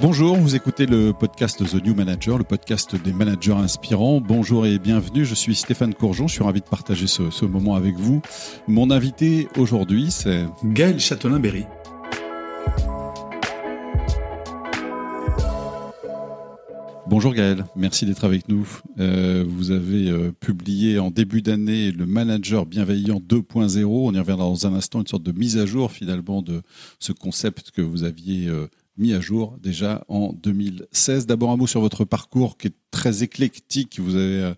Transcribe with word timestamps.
Bonjour, 0.00 0.36
vous 0.36 0.54
écoutez 0.54 0.86
le 0.86 1.12
podcast 1.12 1.58
The 1.58 1.84
New 1.84 1.92
Manager, 1.92 2.38
le 2.38 2.44
podcast 2.44 2.94
des 2.94 3.12
managers 3.12 3.50
inspirants. 3.50 4.20
Bonjour 4.20 4.64
et 4.64 4.78
bienvenue, 4.78 5.24
je 5.24 5.34
suis 5.34 5.56
Stéphane 5.56 5.92
Courgeon, 5.92 6.28
je 6.28 6.34
suis 6.34 6.44
ravi 6.44 6.60
de 6.60 6.66
partager 6.66 7.08
ce, 7.08 7.30
ce 7.30 7.44
moment 7.44 7.74
avec 7.74 7.96
vous. 7.96 8.22
Mon 8.68 8.92
invité 8.92 9.48
aujourd'hui, 9.58 10.12
c'est... 10.12 10.46
Gaël 10.62 11.00
Châtelain-Berry. 11.00 11.66
Bonjour 17.08 17.32
Gaël, 17.32 17.64
merci 17.74 18.06
d'être 18.06 18.24
avec 18.24 18.48
nous. 18.48 18.68
Euh, 19.00 19.42
vous 19.48 19.70
avez 19.72 20.10
euh, 20.10 20.30
publié 20.30 20.98
en 20.98 21.10
début 21.10 21.42
d'année 21.42 21.90
le 21.90 22.04
Manager 22.06 22.66
bienveillant 22.66 23.18
2.0. 23.18 23.84
On 23.86 24.12
y 24.12 24.18
reviendra 24.18 24.44
dans 24.44 24.66
un 24.66 24.74
instant, 24.74 25.00
une 25.00 25.06
sorte 25.06 25.22
de 25.22 25.32
mise 25.32 25.56
à 25.56 25.64
jour 25.64 25.90
finalement 25.90 26.42
de 26.42 26.62
ce 27.00 27.12
concept 27.12 27.70
que 27.70 27.80
vous 27.80 28.04
aviez 28.04 28.46
euh, 28.48 28.68
mis 28.98 29.14
à 29.14 29.20
jour 29.20 29.56
déjà 29.62 30.04
en 30.08 30.32
2016. 30.32 31.26
D'abord 31.26 31.50
un 31.50 31.56
mot 31.56 31.66
sur 31.66 31.80
votre 31.80 32.04
parcours 32.04 32.58
qui 32.58 32.68
est 32.68 32.74
très 32.90 33.22
éclectique. 33.22 34.00
Vous, 34.00 34.16
euh, 34.16 34.54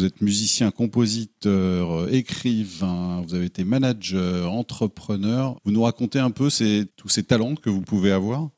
êtes 0.00 0.20
musicien, 0.20 0.70
compositeur, 0.70 1.92
euh, 1.92 2.08
écrivain, 2.10 3.22
vous 3.26 3.34
avez 3.34 3.46
été 3.46 3.64
manager, 3.64 4.52
entrepreneur. 4.52 5.56
Vous 5.64 5.72
nous 5.72 5.82
racontez 5.82 6.18
un 6.18 6.30
peu 6.30 6.48
tous 6.96 7.08
ces 7.08 7.22
talents 7.22 7.54
que 7.54 7.70
vous 7.70 7.82
pouvez 7.82 8.12
avoir 8.12 8.50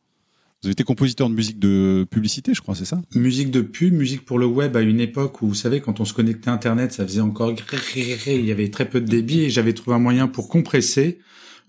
vous 0.62 0.68
avez 0.68 0.72
été 0.72 0.84
compositeur 0.84 1.28
de 1.28 1.34
musique 1.34 1.58
de 1.58 2.06
publicité, 2.10 2.54
je 2.54 2.62
crois, 2.62 2.74
c'est 2.74 2.86
ça? 2.86 3.00
Musique 3.14 3.50
de 3.50 3.60
pub, 3.60 3.92
musique 3.92 4.24
pour 4.24 4.38
le 4.38 4.46
web 4.46 4.76
à 4.76 4.80
une 4.80 5.00
époque 5.00 5.42
où, 5.42 5.48
vous 5.48 5.54
savez, 5.54 5.80
quand 5.80 6.00
on 6.00 6.04
se 6.04 6.14
connectait 6.14 6.48
à 6.48 6.54
Internet, 6.54 6.92
ça 6.92 7.06
faisait 7.06 7.20
encore... 7.20 7.54
Il 7.94 8.44
y 8.44 8.50
avait 8.50 8.70
très 8.70 8.88
peu 8.88 9.00
de 9.00 9.06
débit 9.06 9.42
et 9.42 9.50
j'avais 9.50 9.74
trouvé 9.74 9.94
un 9.94 10.00
moyen 10.00 10.28
pour 10.28 10.48
compresser 10.48 11.18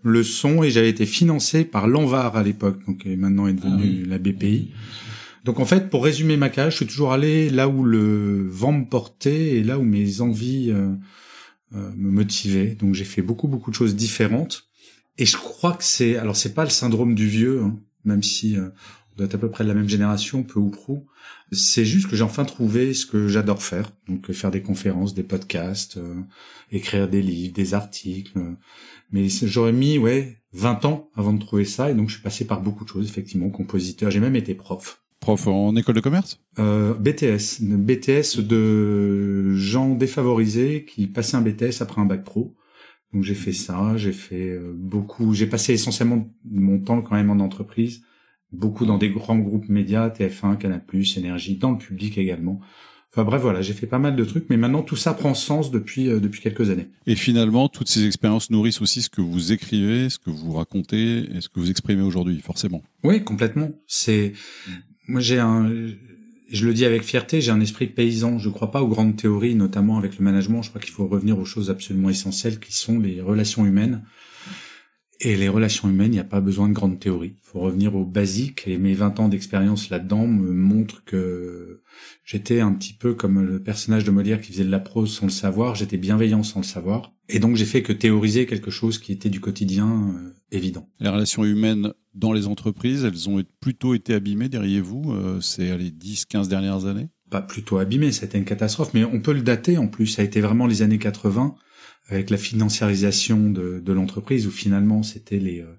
le 0.04 0.24
son 0.24 0.64
et 0.64 0.70
j'avais 0.70 0.90
été 0.90 1.06
financé 1.06 1.66
par 1.66 1.88
l'Anvar 1.88 2.38
à 2.38 2.44
l'époque, 2.44 2.86
donc 2.86 3.00
qui 3.00 3.16
maintenant 3.16 3.48
est 3.48 3.54
devenu 3.54 4.06
la 4.06 4.18
BPI. 4.18 4.72
Donc 5.44 5.60
en 5.60 5.66
fait, 5.66 5.90
pour 5.90 6.04
résumer 6.04 6.38
ma 6.38 6.50
carrière, 6.50 6.72
je 6.72 6.78
suis 6.78 6.88
toujours 6.88 7.14
allé 7.14 7.50
là 7.50 7.70
où 7.70 7.84
le 7.84 8.48
vent 8.50 8.74
me 8.74 8.86
portait 8.86 9.56
et 9.56 9.64
là 9.64 9.80
où 9.80 9.84
mes 9.84 10.22
envies 10.22 10.72
euh, 10.72 10.94
euh, 11.76 11.90
me 11.96 12.12
motivaient. 12.12 12.76
Donc 12.76 12.96
j'ai 12.96 13.06
fait 13.06 13.22
beaucoup 13.22 13.48
beaucoup 13.48 13.72
de 13.72 13.76
choses 13.76 13.96
différentes. 13.96 14.68
Et 15.18 15.26
je 15.26 15.38
crois 15.38 15.74
que 15.74 15.84
c'est, 15.84 16.18
alors 16.18 16.36
c'est 16.36 16.54
pas 16.54 16.64
le 16.64 16.70
syndrome 16.70 17.16
du 17.16 17.28
vieux, 17.28 17.62
hein, 17.62 17.78
même 18.06 18.24
si 18.24 18.56
euh, 18.56 18.70
on 19.12 19.18
doit 19.18 19.26
être 19.26 19.36
à 19.36 19.38
peu 19.40 19.50
près 19.50 19.64
de 19.64 19.70
la 19.70 19.74
même 19.74 19.90
génération, 19.90 20.44
peu 20.44 20.60
ou 20.60 20.70
prou. 20.70 21.08
C'est 21.52 21.86
juste 21.86 22.10
que 22.10 22.16
j'ai 22.16 22.24
enfin 22.24 22.46
trouvé 22.46 22.94
ce 22.94 23.06
que 23.06 23.28
j'adore 23.28 23.64
faire. 23.64 23.92
Donc 24.08 24.32
faire 24.32 24.52
des 24.52 24.62
conférences, 24.62 25.14
des 25.14 25.24
podcasts, 25.24 25.98
euh, 25.98 26.22
écrire 26.72 27.08
des 27.08 27.22
livres, 27.22 27.54
des 27.54 27.74
articles. 27.74 28.38
Mais 29.12 29.28
j'aurais 29.30 29.74
mis 29.74 29.98
ouais 29.98 30.38
20 30.54 30.86
ans 30.86 31.10
avant 31.16 31.34
de 31.34 31.40
trouver 31.40 31.66
ça 31.66 31.92
et 31.92 31.94
donc 31.94 32.10
je 32.10 32.16
suis 32.16 32.24
passé 32.24 32.46
par 32.46 32.62
beaucoup 32.62 32.84
de 32.84 32.90
choses 32.90 33.08
effectivement, 33.08 33.50
compositeur, 33.50 34.12
j'ai 34.12 34.20
même 34.20 34.36
été 34.36 34.56
prof. 34.56 35.02
Prof 35.20 35.48
en 35.48 35.76
école 35.76 35.96
de 35.96 36.00
commerce? 36.00 36.40
Euh, 36.60 36.94
BTS, 36.94 37.62
BTS 37.62 38.42
de 38.42 39.54
gens 39.56 39.96
défavorisés 39.96 40.86
qui 40.86 41.08
passaient 41.08 41.38
un 41.38 41.42
BTS 41.42 41.82
après 41.82 42.02
un 42.02 42.06
bac 42.06 42.24
pro. 42.24 42.56
Donc 43.14 43.24
j'ai 43.24 43.36
fait 43.36 43.54
ça, 43.54 43.96
j'ai 43.96 44.12
fait 44.12 44.50
euh, 44.50 44.74
beaucoup, 44.76 45.34
j'ai 45.34 45.48
passé 45.48 45.74
essentiellement 45.74 46.28
mon 46.50 46.80
temps 46.80 47.02
quand 47.02 47.16
même 47.16 47.30
en 47.30 47.44
entreprise, 47.44 48.04
beaucoup 48.52 48.86
dans 48.86 48.98
des 48.98 49.10
grands 49.10 49.40
groupes 49.40 49.70
médias, 49.70 50.10
TF1, 50.10 50.58
Canal+, 50.58 50.84
Énergie, 51.16 51.58
dans 51.58 51.72
le 51.72 51.78
public 51.78 52.18
également. 52.18 52.60
Enfin 53.14 53.24
bref, 53.24 53.42
voilà, 53.42 53.62
j'ai 53.62 53.74
fait 53.74 53.88
pas 53.88 54.00
mal 54.00 54.16
de 54.16 54.24
trucs, 54.24 54.50
mais 54.50 54.58
maintenant 54.58 54.84
tout 54.84 54.96
ça 54.96 55.14
prend 55.14 55.34
sens 55.34 55.72
depuis 55.72 56.10
euh, 56.10 56.20
depuis 56.20 56.42
quelques 56.42 56.70
années. 56.70 56.88
Et 57.08 57.16
finalement, 57.16 57.68
toutes 57.70 57.88
ces 57.88 58.06
expériences 58.06 58.50
nourrissent 58.50 58.82
aussi 58.82 59.02
ce 59.02 59.10
que 59.10 59.22
vous 59.22 59.52
écrivez, 59.52 60.10
ce 60.10 60.20
que 60.20 60.30
vous 60.30 60.54
racontez 60.54 61.30
et 61.36 61.42
ce 61.42 61.50
que 61.50 61.60
vous 61.60 61.70
exprimez 61.70 62.04
aujourd'hui, 62.04 62.40
forcément. 62.42 62.84
Oui, 63.04 63.24
complètement. 63.24 63.72
C'est 63.88 64.34
moi 65.08 65.22
j'ai 65.22 65.40
un 65.40 65.70
je 66.50 66.66
le 66.66 66.74
dis 66.74 66.86
avec 66.86 67.04
fierté, 67.04 67.42
j'ai 67.42 67.52
un 67.52 67.60
esprit 67.60 67.88
paysan. 67.88 68.40
Je 68.40 68.48
ne 68.48 68.54
crois 68.54 68.72
pas 68.72 68.82
aux 68.82 68.88
grandes 68.88 69.18
théories, 69.18 69.56
notamment 69.56 69.98
avec 69.98 70.18
le 70.18 70.24
management. 70.24 70.62
Je 70.62 70.70
crois 70.70 70.82
qu'il 70.82 70.94
faut 70.94 71.08
revenir 71.08 71.38
aux 71.38 71.46
choses 71.46 71.70
absolument 71.70 72.10
essentielles 72.10 72.60
qui 72.60 72.74
sont 72.74 73.00
les 73.00 73.22
relations 73.22 73.66
humaines. 73.66 74.04
Et 75.20 75.36
les 75.36 75.50
relations 75.50 75.90
humaines, 75.90 76.12
il 76.12 76.18
n'y 76.18 76.20
a 76.20 76.24
pas 76.24 76.42
besoin 76.42 76.70
de 76.70 76.74
grandes 76.74 77.00
théories. 77.00 77.34
Il 77.36 77.50
faut 77.50 77.60
revenir 77.60 77.96
aux 77.96 78.06
basiques. 78.06 78.68
Et 78.68 78.78
mes 78.78 78.94
20 78.94 79.20
ans 79.20 79.30
d'expérience 79.30 79.90
là-dedans 79.90 80.28
me 80.28 80.52
montrent 80.52 81.04
que 81.06 81.82
j'étais 82.24 82.60
un 82.60 82.72
petit 82.74 82.94
peu 82.94 83.16
comme 83.16 83.42
le 83.42 83.62
personnage 83.62 84.04
de 84.04 84.12
Molière 84.12 84.42
qui 84.42 84.52
faisait 84.52 84.64
de 84.64 84.70
la 84.70 84.80
prose 84.80 85.12
sans 85.12 85.26
le 85.26 85.32
savoir. 85.32 85.76
J'étais 85.76 85.98
bienveillant 85.98 86.44
sans 86.44 86.60
le 86.60 86.66
savoir. 86.66 87.14
Et 87.30 87.40
donc 87.40 87.56
j'ai 87.56 87.66
fait 87.66 87.82
que 87.82 87.94
théoriser 87.94 88.46
quelque 88.46 88.72
chose 88.72 89.00
qui 89.00 89.12
était 89.12 89.30
du 89.30 89.42
quotidien 89.42 90.14
euh, 90.16 90.34
évident. 90.52 90.88
Les 91.00 91.10
relations 91.10 91.44
humaines 91.44 91.94
dans 92.14 92.32
les 92.32 92.48
entreprises, 92.48 93.04
elles 93.04 93.28
ont 93.28 93.44
plutôt 93.60 93.94
été 93.94 94.14
abîmées, 94.14 94.50
diriez-vous, 94.50 95.12
euh, 95.12 95.42
c'est 95.42 95.78
les 95.78 95.92
10-15 95.92 96.48
dernières 96.48 96.86
années? 96.86 97.10
Pas 97.30 97.42
plutôt 97.42 97.78
abîmées, 97.78 98.12
c'était 98.12 98.38
une 98.38 98.46
catastrophe, 98.46 98.94
mais 98.94 99.04
on 99.04 99.20
peut 99.20 99.34
le 99.34 99.42
dater 99.42 99.78
en 99.78 99.88
plus. 99.88 100.08
Ça 100.08 100.22
a 100.22 100.26
été 100.26 100.40
vraiment 100.40 100.66
les 100.66 100.82
années 100.82 100.98
80 100.98 101.56
avec 102.10 102.30
la 102.30 102.38
financiarisation 102.38 103.50
de, 103.50 103.82
de 103.84 103.94
l'entreprise 103.94 104.48
où 104.48 104.52
finalement 104.52 105.04
c'était 105.04 105.40
les 105.40 105.62
euh, 105.62 105.74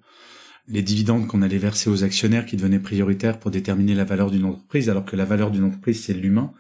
les 0.71 0.83
dividendes 0.83 1.27
qu'on 1.27 1.41
allait 1.41 1.57
verser 1.57 1.89
aux 1.89 2.05
actionnaires 2.05 2.45
qui 2.45 2.57
devenaient 2.57 2.79
prioritaires 2.79 3.39
pour 3.39 3.51
déterminer 3.51 3.95
la 3.95 4.05
valeur 4.05 4.31
d'une 4.31 4.45
entreprise, 4.45 4.91
alors 4.91 5.07
que 5.07 5.17
la 5.17 5.25
valeur 5.25 5.51
d'une 5.51 5.65
entreprise 5.65 6.05
c'est 6.05 6.13
l'humain 6.13 6.53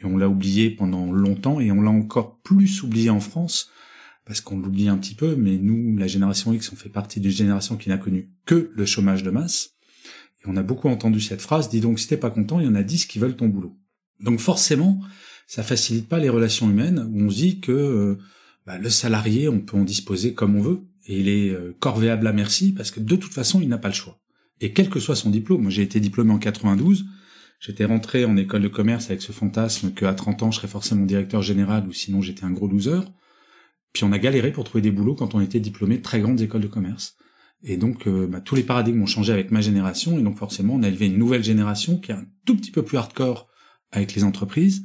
et 0.00 0.04
on 0.04 0.16
l'a 0.16 0.28
oublié 0.28 0.70
pendant 0.70 1.10
longtemps 1.10 1.60
et 1.60 1.72
on 1.72 1.80
l'a 1.80 1.90
encore 1.90 2.40
plus 2.40 2.82
oublié 2.82 3.10
en 3.10 3.20
France 3.20 3.70
parce 4.24 4.40
qu'on 4.40 4.58
l'oublie 4.58 4.88
un 4.88 4.96
petit 4.96 5.14
peu, 5.14 5.36
mais 5.36 5.58
nous, 5.58 5.96
la 5.98 6.06
génération 6.06 6.52
X, 6.52 6.72
on 6.72 6.76
fait 6.76 6.88
partie 6.88 7.20
d'une 7.20 7.30
génération 7.30 7.76
qui 7.76 7.90
n'a 7.90 7.98
connu 7.98 8.30
que 8.46 8.70
le 8.74 8.86
chômage 8.86 9.22
de 9.22 9.30
masse. 9.30 9.74
Et 10.42 10.46
on 10.46 10.56
a 10.56 10.62
beaucoup 10.62 10.88
entendu 10.88 11.20
cette 11.20 11.42
phrase, 11.42 11.68
dis 11.68 11.80
donc 11.80 11.98
si 11.98 12.08
t'es 12.08 12.16
pas 12.16 12.30
content, 12.30 12.58
il 12.58 12.66
y 12.66 12.68
en 12.68 12.74
a 12.74 12.82
dix 12.82 13.06
qui 13.06 13.18
veulent 13.18 13.36
ton 13.36 13.48
boulot. 13.48 13.76
Donc 14.20 14.40
forcément, 14.40 15.00
ça 15.46 15.62
facilite 15.62 16.08
pas 16.08 16.18
les 16.18 16.28
relations 16.28 16.70
humaines, 16.70 17.06
où 17.12 17.22
on 17.22 17.30
se 17.30 17.36
dit 17.36 17.60
que 17.60 17.72
euh, 17.72 18.18
bah, 18.66 18.78
le 18.78 18.90
salarié, 18.90 19.48
on 19.48 19.60
peut 19.60 19.76
en 19.76 19.84
disposer 19.84 20.34
comme 20.34 20.56
on 20.56 20.62
veut, 20.62 20.80
et 21.06 21.20
il 21.20 21.28
est 21.28 21.50
euh, 21.50 21.76
corvéable 21.80 22.26
à 22.26 22.32
merci, 22.32 22.72
parce 22.72 22.90
que 22.90 23.00
de 23.00 23.16
toute 23.16 23.34
façon, 23.34 23.60
il 23.60 23.68
n'a 23.68 23.78
pas 23.78 23.88
le 23.88 23.94
choix. 23.94 24.18
Et 24.60 24.72
quel 24.72 24.88
que 24.88 25.00
soit 25.00 25.16
son 25.16 25.30
diplôme, 25.30 25.62
moi 25.62 25.70
j'ai 25.70 25.82
été 25.82 26.00
diplômé 26.00 26.32
en 26.32 26.38
92, 26.38 27.04
j'étais 27.60 27.84
rentré 27.84 28.24
en 28.24 28.36
école 28.36 28.62
de 28.62 28.68
commerce 28.68 29.06
avec 29.06 29.20
ce 29.20 29.32
fantasme 29.32 29.92
qu'à 29.92 30.14
30 30.14 30.42
ans, 30.44 30.50
je 30.50 30.58
serais 30.58 30.68
forcément 30.68 31.04
directeur 31.04 31.42
général, 31.42 31.86
ou 31.86 31.92
sinon 31.92 32.22
j'étais 32.22 32.44
un 32.44 32.50
gros 32.50 32.68
loser. 32.68 33.00
Puis 33.92 34.04
on 34.04 34.12
a 34.12 34.18
galéré 34.18 34.52
pour 34.52 34.64
trouver 34.64 34.82
des 34.82 34.90
boulots 34.90 35.14
quand 35.14 35.34
on 35.34 35.40
était 35.40 35.60
diplômé 35.60 35.98
de 35.98 36.02
très 36.02 36.20
grandes 36.20 36.40
écoles 36.40 36.62
de 36.62 36.66
commerce. 36.66 37.16
Et 37.62 37.76
donc 37.76 38.06
euh, 38.06 38.26
bah, 38.26 38.40
tous 38.40 38.54
les 38.54 38.62
paradigmes 38.62 39.02
ont 39.02 39.06
changé 39.06 39.32
avec 39.32 39.50
ma 39.50 39.60
génération, 39.60 40.18
et 40.18 40.22
donc 40.22 40.38
forcément 40.38 40.74
on 40.74 40.82
a 40.82 40.88
élevé 40.88 41.06
une 41.06 41.18
nouvelle 41.18 41.44
génération 41.44 41.98
qui 41.98 42.12
est 42.12 42.14
un 42.14 42.26
tout 42.44 42.56
petit 42.56 42.70
peu 42.70 42.82
plus 42.82 42.98
hardcore 42.98 43.48
avec 43.94 44.14
les 44.14 44.24
entreprises, 44.24 44.84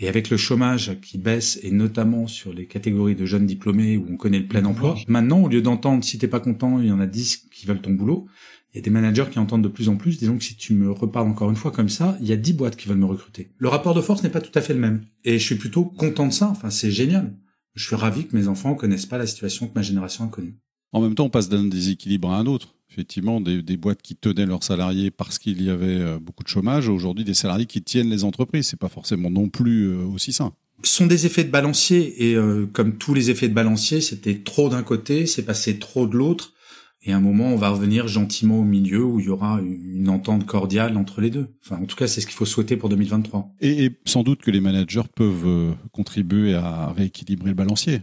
et 0.00 0.08
avec 0.08 0.30
le 0.30 0.36
chômage 0.36 1.00
qui 1.00 1.18
baisse, 1.18 1.58
et 1.62 1.70
notamment 1.70 2.26
sur 2.26 2.52
les 2.52 2.66
catégories 2.66 3.16
de 3.16 3.26
jeunes 3.26 3.46
diplômés 3.46 3.96
où 3.96 4.06
on 4.10 4.16
connaît 4.16 4.38
le 4.38 4.46
plein 4.46 4.64
emploi, 4.64 4.96
maintenant 5.08 5.42
au 5.42 5.48
lieu 5.48 5.62
d'entendre 5.62 6.04
si 6.04 6.18
t'es 6.18 6.28
pas 6.28 6.40
content, 6.40 6.78
il 6.80 6.86
y 6.86 6.92
en 6.92 7.00
a 7.00 7.06
10 7.06 7.48
qui 7.50 7.66
veulent 7.66 7.80
ton 7.80 7.92
boulot, 7.92 8.26
il 8.72 8.76
y 8.76 8.78
a 8.80 8.82
des 8.82 8.90
managers 8.90 9.26
qui 9.30 9.38
entendent 9.38 9.62
de 9.62 9.68
plus 9.68 9.88
en 9.88 9.96
plus, 9.96 10.18
disons 10.18 10.36
que 10.38 10.44
si 10.44 10.56
tu 10.56 10.74
me 10.74 10.90
reparles 10.90 11.28
encore 11.28 11.50
une 11.50 11.56
fois 11.56 11.72
comme 11.72 11.88
ça, 11.88 12.16
il 12.20 12.28
y 12.28 12.32
a 12.32 12.36
10 12.36 12.52
boîtes 12.52 12.76
qui 12.76 12.86
veulent 12.86 12.98
me 12.98 13.06
recruter. 13.06 13.50
Le 13.58 13.68
rapport 13.68 13.94
de 13.94 14.00
force 14.00 14.22
n'est 14.22 14.28
pas 14.28 14.40
tout 14.40 14.56
à 14.56 14.60
fait 14.60 14.74
le 14.74 14.80
même. 14.80 15.02
Et 15.24 15.38
je 15.38 15.44
suis 15.44 15.56
plutôt 15.56 15.84
content 15.84 16.26
de 16.26 16.32
ça, 16.32 16.48
enfin 16.48 16.70
c'est 16.70 16.90
génial 16.90 17.34
je 17.78 17.86
suis 17.86 17.96
ravi 17.96 18.26
que 18.26 18.36
mes 18.36 18.48
enfants 18.48 18.74
connaissent 18.74 19.06
pas 19.06 19.18
la 19.18 19.26
situation 19.26 19.68
que 19.68 19.74
ma 19.74 19.82
génération 19.82 20.24
a 20.24 20.28
connue. 20.28 20.58
En 20.92 21.00
même 21.00 21.14
temps, 21.14 21.26
on 21.26 21.30
passe 21.30 21.48
d'un 21.48 21.64
déséquilibre 21.64 22.30
à 22.30 22.38
un 22.38 22.46
autre. 22.46 22.74
Effectivement, 22.90 23.40
des, 23.40 23.76
boîtes 23.76 24.00
qui 24.00 24.16
tenaient 24.16 24.46
leurs 24.46 24.64
salariés 24.64 25.10
parce 25.10 25.38
qu'il 25.38 25.62
y 25.62 25.68
avait 25.68 26.00
euh, 26.00 26.18
beaucoup 26.18 26.42
de 26.42 26.48
chômage, 26.48 26.88
aujourd'hui 26.88 27.24
des 27.24 27.34
salariés 27.34 27.66
qui 27.66 27.82
tiennent 27.82 28.08
les 28.08 28.24
entreprises. 28.24 28.68
C'est 28.68 28.78
pas 28.78 28.88
forcément 28.88 29.30
non 29.30 29.48
plus 29.48 29.88
euh, 29.88 30.04
aussi 30.04 30.32
sain. 30.32 30.54
Ce 30.82 30.96
sont 30.96 31.06
des 31.06 31.26
effets 31.26 31.44
de 31.44 31.50
balancier 31.50 32.30
et 32.30 32.34
euh, 32.34 32.66
comme 32.72 32.96
tous 32.96 33.12
les 33.12 33.30
effets 33.30 33.48
de 33.48 33.54
balancier, 33.54 34.00
c'était 34.00 34.38
trop 34.38 34.70
d'un 34.70 34.82
côté, 34.82 35.26
c'est 35.26 35.44
passé 35.44 35.78
trop 35.78 36.06
de 36.06 36.16
l'autre. 36.16 36.54
Et 37.02 37.12
à 37.12 37.16
un 37.16 37.20
moment, 37.20 37.48
on 37.48 37.56
va 37.56 37.68
revenir 37.68 38.08
gentiment 38.08 38.60
au 38.60 38.64
milieu 38.64 39.04
où 39.04 39.20
il 39.20 39.26
y 39.26 39.28
aura 39.28 39.60
une 39.60 40.08
entente 40.08 40.46
cordiale 40.46 40.96
entre 40.96 41.20
les 41.20 41.30
deux. 41.30 41.46
Enfin, 41.64 41.80
en 41.80 41.86
tout 41.86 41.94
cas, 41.94 42.06
c'est 42.06 42.20
ce 42.20 42.26
qu'il 42.26 42.34
faut 42.34 42.44
souhaiter 42.44 42.76
pour 42.76 42.88
2023. 42.88 43.54
Et, 43.60 43.92
sans 44.04 44.24
doute 44.24 44.40
que 44.42 44.50
les 44.50 44.60
managers 44.60 45.02
peuvent 45.14 45.76
contribuer 45.92 46.54
à 46.54 46.92
rééquilibrer 46.92 47.50
le 47.50 47.54
balancier. 47.54 48.00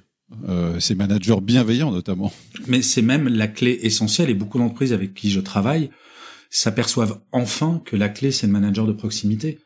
Euh, 0.50 0.80
ces 0.80 0.96
managers 0.96 1.40
bienveillants 1.42 1.92
notamment. 1.92 2.34
Mais 2.68 2.82
c'est 2.82 3.04
même 3.04 3.28
la 3.28 3.48
clé 3.48 3.80
essentielle 3.84 4.30
et 4.32 4.34
beaucoup 4.34 4.58
d'entreprises 4.58 4.92
avec 4.92 5.14
qui 5.14 5.30
je 5.30 5.40
travaille 5.40 5.92
s'aperçoivent 6.50 7.20
enfin 7.32 7.82
que 7.86 7.96
la 7.96 8.10
clé 8.10 8.32
c'est 8.32 8.48
le 8.48 8.54
manager 8.54 8.88
de 8.88 8.92
proximité. 8.92 9.60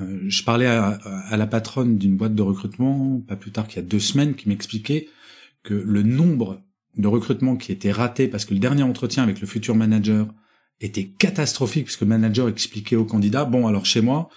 Euh, 0.00 0.20
je 0.28 0.44
parlais 0.44 0.66
à, 0.66 0.90
à 0.90 1.36
la 1.36 1.46
patronne 1.48 1.98
d'une 1.98 2.16
boîte 2.16 2.36
de 2.36 2.42
recrutement 2.42 3.20
pas 3.26 3.34
plus 3.34 3.50
tard 3.50 3.66
qu'il 3.66 3.76
y 3.76 3.84
a 3.84 3.88
deux 3.88 3.98
semaines 3.98 4.34
qui 4.34 4.48
m'expliquait 4.48 5.08
que 5.64 5.74
le 5.74 6.04
nombre 6.04 6.62
de 6.96 7.08
recrutement 7.08 7.56
qui 7.56 7.72
était 7.72 7.92
raté 7.92 8.28
parce 8.28 8.44
que 8.44 8.54
le 8.54 8.60
dernier 8.60 8.84
entretien 8.84 9.24
avec 9.24 9.40
le 9.40 9.46
futur 9.48 9.74
manager 9.74 10.28
était 10.80 11.06
catastrophique 11.06 11.86
puisque 11.86 12.02
le 12.02 12.06
manager 12.06 12.48
expliquait 12.48 12.96
au 12.96 13.04
candidat 13.04 13.44
bon 13.44 13.66
alors 13.66 13.86
chez 13.86 14.02
moi 14.02 14.30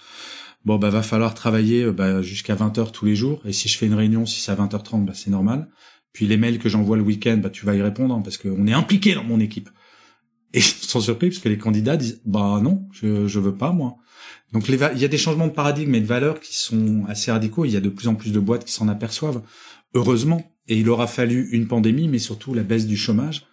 bon 0.65 0.77
bah 0.77 0.89
va 0.89 1.01
falloir 1.01 1.33
travailler 1.33 1.83
euh, 1.83 1.91
bah, 1.91 2.21
jusqu'à 2.21 2.56
20h 2.56 2.91
tous 2.91 3.06
les 3.06 3.15
jours 3.15 3.41
et 3.45 3.53
si 3.53 3.69
je 3.69 3.77
fais 3.77 3.85
une 3.85 3.94
réunion 3.94 4.25
si 4.25 4.41
c'est 4.41 4.51
à 4.51 4.56
20h30 4.56 5.06
bah 5.06 5.13
c'est 5.15 5.29
normal 5.29 5.69
puis 6.11 6.27
les 6.27 6.38
mails 6.38 6.59
que 6.59 6.69
j'envoie 6.69 6.97
le 6.97 7.03
week-end 7.03 7.38
bah 7.38 7.50
tu 7.50 7.65
vas 7.65 7.75
y 7.75 7.81
répondre 7.81 8.15
hein, 8.15 8.21
parce 8.21 8.38
qu'on 8.38 8.67
est 8.67 8.73
impliqué 8.73 9.15
dans 9.15 9.23
mon 9.23 9.39
équipe 9.39 9.69
Et 10.53 10.59
ils 10.59 10.63
sont 10.63 11.00
surpris 11.00 11.29
parce 11.29 11.39
que 11.39 11.50
les 11.50 11.59
candidats 11.59 11.95
disent 11.95 12.21
bah 12.25 12.59
non, 12.61 12.88
je 12.91 13.27
je 13.27 13.39
veux 13.39 13.56
pas 13.56 13.71
moi. 13.71 13.97
Donc 14.51 14.67
il 14.67 14.75
y 14.75 15.06
a 15.06 15.07
des 15.07 15.17
changements 15.17 15.47
de 15.47 15.53
paradigme 15.53 15.94
et 15.94 16.01
de 16.01 16.07
valeurs 16.07 16.39
qui 16.39 16.56
sont 16.56 17.06
assez 17.07 17.31
radicaux. 17.31 17.65
Il 17.65 17.71
y 17.71 17.77
a 17.77 17.81
de 17.81 17.89
plus 17.89 18.07
en 18.07 18.15
plus 18.15 18.31
de 18.31 18.39
boîtes 18.39 18.65
qui 18.65 18.73
s'en 18.73 18.88
aperçoivent, 18.88 19.44
heureusement. 19.94 20.51
Et 20.67 20.77
il 20.77 20.89
aura 20.89 21.07
fallu 21.07 21.50
une 21.51 21.67
pandémie, 21.67 22.07
mais 22.07 22.19
surtout 22.19 22.53
la 22.53 22.63
baisse 22.63 22.88
du 22.88 22.97
chômage, 22.97 23.45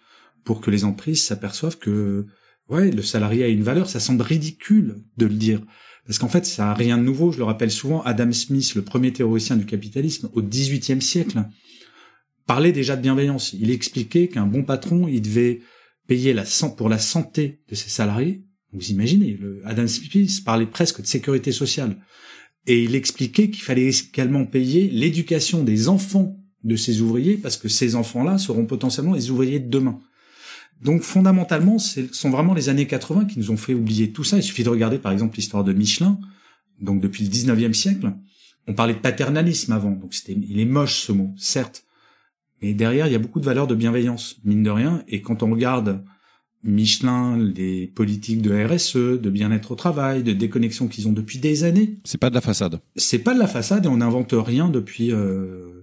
pour 0.43 0.59
que 0.59 0.71
les 0.71 0.85
entreprises 0.85 1.23
s'aperçoivent 1.23 1.77
que 1.77 2.25
ouais, 2.69 2.91
le 2.91 3.01
salarié 3.01 3.43
a 3.43 3.47
une 3.47 3.63
valeur. 3.63 3.89
Ça 3.89 3.99
semble 3.99 4.21
ridicule 4.21 5.03
de 5.17 5.25
le 5.25 5.35
dire. 5.35 5.61
Parce 6.05 6.19
qu'en 6.19 6.29
fait, 6.29 6.45
ça 6.45 6.71
a 6.71 6.73
rien 6.73 6.97
de 6.97 7.03
nouveau. 7.03 7.31
Je 7.31 7.37
le 7.37 7.43
rappelle 7.43 7.71
souvent, 7.71 8.01
Adam 8.03 8.31
Smith, 8.31 8.75
le 8.75 8.81
premier 8.81 9.11
théoricien 9.11 9.57
du 9.57 9.65
capitalisme 9.65 10.29
au 10.33 10.41
XVIIIe 10.41 11.01
siècle, 11.01 11.43
parlait 12.45 12.71
déjà 12.71 12.95
de 12.95 13.01
bienveillance. 13.01 13.53
Il 13.53 13.71
expliquait 13.71 14.29
qu'un 14.29 14.45
bon 14.45 14.63
patron, 14.63 15.07
il 15.07 15.21
devait 15.21 15.59
payer 16.07 16.33
la, 16.33 16.45
pour 16.77 16.87
la 16.87 16.97
santé 16.97 17.61
de 17.69 17.75
ses 17.75 17.89
salariés. 17.89 18.45
Vous 18.71 18.89
imaginez, 18.89 19.37
Adam 19.65 19.87
Smith 19.87 20.43
parlait 20.45 20.65
presque 20.65 21.01
de 21.01 21.07
sécurité 21.07 21.51
sociale. 21.51 21.97
Et 22.65 22.83
il 22.83 22.95
expliquait 22.95 23.49
qu'il 23.49 23.63
fallait 23.63 23.89
également 23.89 24.45
payer 24.45 24.89
l'éducation 24.89 25.63
des 25.63 25.89
enfants 25.89 26.37
de 26.63 26.75
ses 26.75 27.01
ouvriers, 27.01 27.37
parce 27.37 27.57
que 27.57 27.69
ces 27.69 27.95
enfants-là 27.95 28.37
seront 28.37 28.65
potentiellement 28.65 29.13
les 29.13 29.29
ouvriers 29.29 29.59
de 29.59 29.69
demain. 29.69 29.99
Donc 30.81 31.01
fondamentalement, 31.01 31.79
ce 31.79 32.13
sont 32.13 32.29
vraiment 32.29 32.53
les 32.53 32.69
années 32.69 32.87
80 32.87 33.25
qui 33.25 33.39
nous 33.39 33.51
ont 33.51 33.57
fait 33.57 33.73
oublier 33.73 34.11
tout 34.11 34.23
ça. 34.23 34.37
Il 34.37 34.43
suffit 34.43 34.63
de 34.63 34.69
regarder 34.69 34.99
par 34.99 35.11
exemple 35.11 35.35
l'histoire 35.37 35.63
de 35.63 35.73
Michelin. 35.73 36.19
Donc 36.79 37.01
depuis 37.01 37.23
le 37.23 37.29
19e 37.29 37.73
siècle, 37.73 38.13
on 38.67 38.73
parlait 38.73 38.93
de 38.93 38.99
paternalisme 38.99 39.71
avant. 39.71 39.91
Donc 39.91 40.13
c'était, 40.13 40.33
il 40.33 40.59
est 40.59 40.65
moche 40.65 41.01
ce 41.01 41.11
mot, 41.11 41.33
certes. 41.37 41.85
Mais 42.61 42.73
derrière, 42.73 43.07
il 43.07 43.13
y 43.13 43.15
a 43.15 43.19
beaucoup 43.19 43.39
de 43.39 43.45
valeurs 43.45 43.67
de 43.67 43.75
bienveillance, 43.75 44.37
mine 44.43 44.63
de 44.63 44.69
rien. 44.69 45.03
Et 45.07 45.21
quand 45.21 45.43
on 45.43 45.51
regarde 45.51 46.03
Michelin, 46.63 47.37
les 47.37 47.87
politiques 47.87 48.41
de 48.41 48.51
RSE, 48.51 49.21
de 49.21 49.29
bien-être 49.29 49.71
au 49.71 49.75
travail, 49.75 50.23
de 50.23 50.33
déconnexion 50.33 50.87
qu'ils 50.87 51.07
ont 51.07 51.13
depuis 51.13 51.39
des 51.39 51.63
années. 51.63 51.97
C'est 52.03 52.17
pas 52.17 52.29
de 52.29 52.35
la 52.35 52.41
façade. 52.41 52.79
C'est 52.95 53.19
pas 53.19 53.33
de 53.33 53.39
la 53.39 53.47
façade 53.47 53.85
et 53.85 53.87
on 53.87 53.97
n'invente 53.97 54.33
rien 54.33 54.69
depuis 54.69 55.11
euh, 55.11 55.76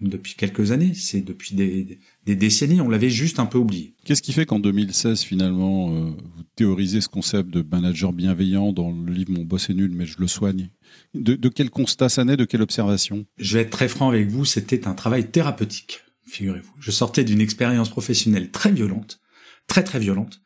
depuis 0.00 0.34
quelques 0.34 0.72
années. 0.72 0.92
C'est 0.94 1.20
depuis 1.20 1.54
des, 1.54 1.98
des, 2.24 2.36
décennies. 2.36 2.80
On 2.80 2.88
l'avait 2.88 3.10
juste 3.10 3.38
un 3.38 3.46
peu 3.46 3.58
oublié. 3.58 3.94
Qu'est-ce 4.04 4.22
qui 4.22 4.32
fait 4.32 4.46
qu'en 4.46 4.60
2016 4.60 5.22
finalement 5.22 5.94
euh, 5.94 6.10
vous 6.10 6.42
théorisez 6.54 7.00
ce 7.00 7.08
concept 7.08 7.50
de 7.50 7.62
manager 7.62 8.12
bienveillant 8.12 8.72
dans 8.72 8.90
le 8.90 9.12
livre 9.12 9.32
Mon 9.32 9.44
boss 9.44 9.70
est 9.70 9.74
nul 9.74 9.92
mais 9.94 10.06
je 10.06 10.18
le 10.18 10.26
soigne? 10.26 10.70
De, 11.14 11.34
de 11.34 11.48
quel 11.48 11.70
constat 11.70 12.08
ça 12.08 12.24
naît 12.24 12.36
De 12.36 12.44
quelle 12.44 12.62
observation? 12.62 13.26
Je 13.38 13.56
vais 13.56 13.62
être 13.64 13.70
très 13.70 13.88
franc 13.88 14.08
avec 14.08 14.28
vous. 14.28 14.44
C'était 14.44 14.86
un 14.86 14.94
travail 14.94 15.30
thérapeutique 15.30 16.00
figurez-vous. 16.26 16.72
Je 16.80 16.90
sortais 16.90 17.24
d'une 17.24 17.40
expérience 17.40 17.88
professionnelle 17.88 18.50
très 18.50 18.72
violente, 18.72 19.20
très 19.66 19.84
très 19.84 19.98
violente, 19.98 20.42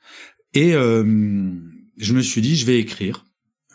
et 0.54 0.74
euh, 0.74 1.52
je 1.96 2.14
me 2.14 2.20
suis 2.20 2.40
dit, 2.40 2.56
je 2.56 2.66
vais 2.66 2.78
écrire, 2.78 3.26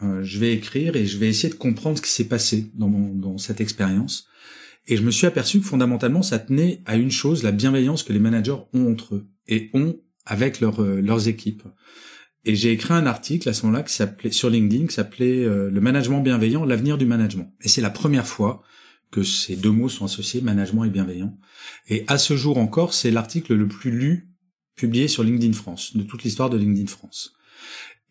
euh, 0.02 0.24
je 0.24 0.40
vais 0.40 0.54
écrire 0.54 0.96
et 0.96 1.06
je 1.06 1.18
vais 1.18 1.28
essayer 1.28 1.50
de 1.50 1.58
comprendre 1.58 1.98
ce 1.98 2.04
qui 2.04 2.10
s'est 2.10 2.28
passé 2.28 2.70
dans, 2.76 2.90
mon, 2.90 3.14
dans 3.14 3.38
cette 3.38 3.62
expérience. 3.62 4.28
Et 4.88 4.98
je 4.98 5.04
me 5.04 5.12
suis 5.12 5.28
aperçu 5.28 5.60
que 5.60 5.66
fondamentalement, 5.66 6.22
ça 6.22 6.40
tenait 6.40 6.82
à 6.86 6.96
une 6.96 7.12
chose, 7.12 7.44
la 7.44 7.52
bienveillance 7.52 8.04
que 8.04 8.14
les 8.14 8.20
managers 8.20 8.58
ont 8.74 8.92
entre 8.92 9.16
eux 9.16 9.28
et 9.48 9.70
ont 9.74 9.96
avec 10.26 10.60
leur, 10.60 10.82
euh, 10.82 11.02
leurs 11.02 11.28
équipes. 11.28 11.64
Et 12.46 12.56
j'ai 12.56 12.72
écrit 12.72 12.94
un 12.94 13.08
article 13.08 13.50
à 13.50 13.54
ce 13.54 13.66
moment-là 13.66 13.84
qui 13.84 13.94
s'appelait 13.94 14.32
sur 14.32 14.52
LinkedIn 14.52 14.86
qui 14.86 14.94
s'appelait 14.94 15.46
Le 15.46 15.82
management 15.82 16.22
bienveillant, 16.22 16.64
l'avenir 16.64 17.00
du 17.00 17.08
management. 17.08 17.52
Et 17.62 17.68
c'est 17.68 17.82
la 17.82 17.90
première 17.90 18.28
fois 18.28 18.62
que 19.10 19.24
ces 19.24 19.56
deux 19.56 19.72
mots 19.72 19.90
sont 19.90 20.06
associés, 20.06 20.42
management 20.42 20.84
et 20.84 20.90
bienveillant. 20.90 21.38
Et 21.88 22.04
à 22.08 22.18
ce 22.18 22.36
jour 22.36 22.58
encore, 22.58 22.94
c'est 22.94 23.12
l'article 23.12 23.56
le 23.56 23.68
plus 23.68 23.90
lu 23.90 24.30
publié 24.76 25.08
sur 25.08 25.24
LinkedIn 25.24 25.54
France, 25.54 25.96
de 25.96 26.04
toute 26.04 26.24
l'histoire 26.24 26.50
de 26.50 26.58
LinkedIn 26.58 26.88
France. 26.88 27.34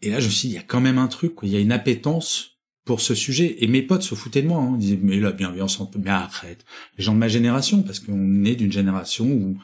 Et 0.02 0.10
là, 0.10 0.20
je 0.20 0.26
me 0.26 0.30
suis 0.30 0.48
dit, 0.48 0.54
il 0.54 0.56
y 0.56 0.60
a 0.60 0.64
quand 0.64 0.80
même 0.80 0.98
un 0.98 1.08
truc, 1.08 1.34
quoi. 1.34 1.48
il 1.48 1.52
y 1.52 1.56
a 1.56 1.60
une 1.60 1.72
appétence 1.72 2.53
pour 2.84 3.00
ce 3.00 3.14
sujet. 3.14 3.56
Et 3.60 3.66
mes 3.66 3.82
potes 3.82 4.02
se 4.02 4.14
foutaient 4.14 4.42
de 4.42 4.48
moi, 4.48 4.60
hein. 4.60 4.72
ils 4.74 4.78
disaient, 4.78 4.98
mais 5.02 5.18
la 5.18 5.32
bienveillance, 5.32 5.80
mais 6.02 6.10
arrête. 6.10 6.64
Les 6.98 7.04
gens 7.04 7.14
de 7.14 7.18
ma 7.18 7.28
génération, 7.28 7.82
parce 7.82 8.00
qu'on 8.00 8.44
est 8.44 8.56
d'une 8.56 8.72
génération 8.72 9.26
où 9.26 9.58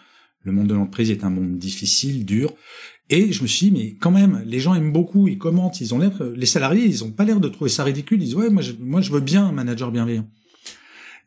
le 0.44 0.52
monde 0.52 0.68
de 0.68 0.74
l'entreprise 0.74 1.10
est 1.10 1.24
un 1.24 1.30
monde 1.30 1.58
difficile, 1.58 2.24
dur. 2.24 2.54
Et 3.10 3.32
je 3.32 3.42
me 3.42 3.48
suis 3.48 3.70
dit, 3.70 3.72
mais 3.72 3.96
quand 4.00 4.10
même, 4.10 4.42
les 4.46 4.60
gens 4.60 4.74
aiment 4.74 4.92
beaucoup, 4.92 5.28
ils 5.28 5.38
commentent, 5.38 5.80
ils 5.80 5.94
ont 5.94 5.98
l'air, 5.98 6.12
les 6.34 6.46
salariés, 6.46 6.84
ils 6.84 7.04
ont 7.04 7.10
pas 7.10 7.24
l'air 7.24 7.40
de 7.40 7.48
trouver 7.48 7.70
ça 7.70 7.84
ridicule. 7.84 8.22
Ils 8.22 8.26
disent, 8.26 8.34
ouais, 8.36 8.50
moi, 8.50 8.62
je, 8.62 8.72
moi, 8.78 9.00
je 9.00 9.10
veux 9.10 9.20
bien 9.20 9.46
un 9.46 9.52
manager 9.52 9.90
bienveillant. 9.90 10.28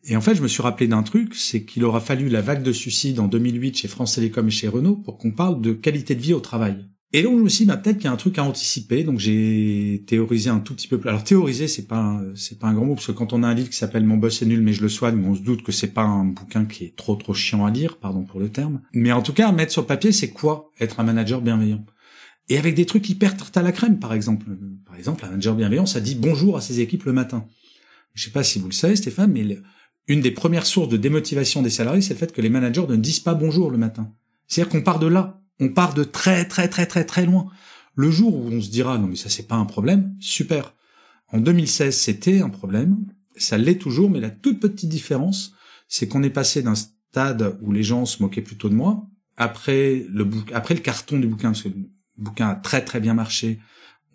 Et 0.05 0.17
en 0.17 0.21
fait, 0.21 0.35
je 0.35 0.41
me 0.41 0.47
suis 0.47 0.61
rappelé 0.61 0.87
d'un 0.87 1.03
truc, 1.03 1.35
c'est 1.35 1.63
qu'il 1.63 1.83
aura 1.85 2.01
fallu 2.01 2.27
la 2.27 2.41
vague 2.41 2.63
de 2.63 2.73
suicides 2.73 3.19
en 3.19 3.27
2008 3.27 3.77
chez 3.77 3.87
France 3.87 4.15
Télécom 4.15 4.47
et 4.47 4.51
chez 4.51 4.67
Renault 4.67 4.97
pour 4.97 5.17
qu'on 5.17 5.31
parle 5.31 5.61
de 5.61 5.71
qualité 5.71 6.15
de 6.15 6.21
vie 6.21 6.33
au 6.33 6.41
travail. 6.41 6.85
Et 7.15 7.21
donc 7.21 7.37
je 7.37 7.43
me 7.43 7.49
suis 7.49 7.65
bah, 7.65 7.77
peut-être 7.77 7.97
qu'il 7.97 8.05
y 8.05 8.07
a 8.07 8.11
un 8.11 8.17
truc 8.17 8.39
à 8.39 8.43
anticiper. 8.43 9.03
Donc 9.03 9.19
j'ai 9.19 10.03
théorisé 10.07 10.49
un 10.49 10.59
tout 10.59 10.73
petit 10.73 10.87
peu 10.87 10.97
plus. 10.97 11.09
Alors 11.09 11.23
théoriser, 11.23 11.67
c'est 11.67 11.87
pas 11.87 12.19
c'est 12.35 12.57
pas 12.57 12.67
un 12.67 12.73
grand 12.73 12.85
mot 12.85 12.95
parce 12.95 13.07
que 13.07 13.11
quand 13.11 13.33
on 13.33 13.43
a 13.43 13.47
un 13.47 13.53
livre 13.53 13.69
qui 13.69 13.77
s'appelle 13.77 14.03
Mon 14.03 14.17
boss 14.17 14.41
est 14.41 14.47
nul 14.47 14.61
mais 14.61 14.73
je 14.73 14.81
le 14.81 14.89
soigne, 14.89 15.23
on 15.23 15.35
se 15.35 15.41
doute 15.41 15.61
que 15.61 15.71
c'est 15.71 15.93
pas 15.93 16.03
un 16.03 16.25
bouquin 16.25 16.65
qui 16.65 16.85
est 16.85 16.95
trop 16.95 17.15
trop 17.15 17.35
chiant 17.35 17.65
à 17.65 17.71
lire, 17.71 17.97
pardon 17.97 18.23
pour 18.23 18.39
le 18.39 18.49
terme. 18.49 18.81
Mais 18.93 19.11
en 19.11 19.21
tout 19.21 19.33
cas, 19.33 19.51
mettre 19.51 19.71
sur 19.71 19.85
papier, 19.85 20.11
c'est 20.11 20.31
quoi 20.31 20.71
être 20.79 20.99
un 20.99 21.03
manager 21.03 21.41
bienveillant? 21.41 21.85
Et 22.49 22.57
avec 22.57 22.73
des 22.73 22.85
trucs 22.85 23.07
hyper 23.09 23.37
tarte 23.37 23.55
à 23.55 23.61
la 23.61 23.71
crème, 23.71 23.99
par 23.99 24.13
exemple. 24.13 24.47
Par 24.85 24.97
exemple, 24.97 25.23
un 25.23 25.29
manager 25.29 25.55
bienveillant, 25.55 25.85
ça 25.85 26.01
dit 26.01 26.15
bonjour 26.15 26.57
à 26.57 26.61
ses 26.61 26.79
équipes 26.79 27.03
le 27.03 27.13
matin. 27.13 27.45
Je 28.15 28.25
sais 28.25 28.31
pas 28.31 28.43
si 28.43 28.59
vous 28.59 28.67
le 28.67 28.73
savez, 28.73 28.95
Stéphane, 28.95 29.31
mais 29.31 29.59
une 30.07 30.21
des 30.21 30.31
premières 30.31 30.65
sources 30.65 30.89
de 30.89 30.97
démotivation 30.97 31.61
des 31.61 31.69
salariés, 31.69 32.01
c'est 32.01 32.15
le 32.15 32.19
fait 32.19 32.33
que 32.33 32.41
les 32.41 32.49
managers 32.49 32.85
ne 32.89 32.95
disent 32.95 33.19
pas 33.19 33.35
bonjour 33.35 33.69
le 33.69 33.77
matin. 33.77 34.11
C'est-à-dire 34.47 34.71
qu'on 34.71 34.81
part 34.81 34.99
de 34.99 35.07
là, 35.07 35.42
on 35.59 35.69
part 35.69 35.93
de 35.93 36.03
très 36.03 36.45
très 36.45 36.67
très 36.67 36.85
très 36.85 37.05
très 37.05 37.25
loin. 37.25 37.47
Le 37.95 38.09
jour 38.09 38.35
où 38.35 38.47
on 38.47 38.61
se 38.61 38.69
dira 38.69 38.97
non 38.97 39.07
mais 39.07 39.15
ça 39.15 39.29
c'est 39.29 39.47
pas 39.47 39.55
un 39.55 39.65
problème, 39.65 40.15
super. 40.19 40.73
En 41.31 41.39
2016 41.39 41.95
c'était 41.95 42.41
un 42.41 42.49
problème, 42.49 43.05
ça 43.35 43.57
l'est 43.57 43.79
toujours, 43.79 44.09
mais 44.09 44.19
la 44.19 44.29
toute 44.29 44.59
petite 44.59 44.89
différence, 44.89 45.53
c'est 45.87 46.07
qu'on 46.07 46.23
est 46.23 46.29
passé 46.29 46.61
d'un 46.61 46.75
stade 46.75 47.57
où 47.61 47.71
les 47.71 47.83
gens 47.83 48.05
se 48.05 48.21
moquaient 48.21 48.41
plutôt 48.41 48.69
de 48.69 48.75
moi, 48.75 49.07
après 49.37 50.05
le 50.09 50.27
après 50.53 50.75
le 50.75 50.79
carton 50.79 51.17
du 51.17 51.27
bouquin, 51.27 51.49
parce 51.49 51.63
que 51.63 51.69
le 51.69 51.89
bouquin 52.17 52.49
a 52.49 52.55
très 52.55 52.83
très 52.83 52.99
bien 52.99 53.13
marché, 53.13 53.59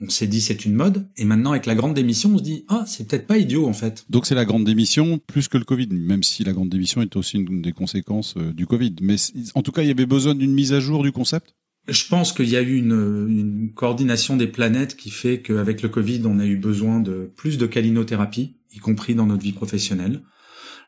on 0.00 0.08
s'est 0.08 0.26
dit 0.26 0.40
c'est 0.40 0.64
une 0.64 0.74
mode, 0.74 1.06
et 1.16 1.24
maintenant 1.24 1.52
avec 1.52 1.66
la 1.66 1.74
grande 1.74 1.94
démission, 1.94 2.34
on 2.34 2.38
se 2.38 2.42
dit 2.42 2.64
ah 2.68 2.84
c'est 2.86 3.08
peut-être 3.08 3.26
pas 3.26 3.38
idiot 3.38 3.66
en 3.66 3.72
fait. 3.72 4.04
Donc 4.08 4.26
c'est 4.26 4.34
la 4.34 4.44
grande 4.44 4.64
démission 4.64 5.18
plus 5.18 5.48
que 5.48 5.58
le 5.58 5.64
Covid, 5.64 5.88
même 5.90 6.22
si 6.22 6.44
la 6.44 6.52
grande 6.52 6.68
démission 6.68 7.02
est 7.02 7.16
aussi 7.16 7.38
une 7.38 7.62
des 7.62 7.72
conséquences 7.72 8.34
euh, 8.36 8.52
du 8.52 8.66
Covid. 8.66 8.94
Mais 9.00 9.16
en 9.54 9.62
tout 9.62 9.72
cas, 9.72 9.82
il 9.82 9.88
y 9.88 9.90
avait 9.90 10.06
besoin 10.06 10.34
d'une 10.34 10.52
mise 10.52 10.72
à 10.72 10.80
jour 10.80 11.02
du 11.02 11.12
concept? 11.12 11.54
Je 11.88 12.06
pense 12.06 12.32
qu'il 12.32 12.48
y 12.48 12.56
a 12.56 12.60
eu 12.60 12.76
une, 12.76 13.26
une, 13.28 13.72
coordination 13.74 14.36
des 14.36 14.46
planètes 14.46 14.94
qui 14.94 15.10
fait 15.10 15.40
qu'avec 15.40 15.80
le 15.80 15.88
Covid, 15.88 16.22
on 16.26 16.38
a 16.38 16.44
eu 16.44 16.58
besoin 16.58 17.00
de 17.00 17.32
plus 17.34 17.56
de 17.56 17.66
calinothérapie, 17.66 18.56
y 18.74 18.78
compris 18.78 19.14
dans 19.14 19.24
notre 19.24 19.42
vie 19.42 19.52
professionnelle. 19.52 20.22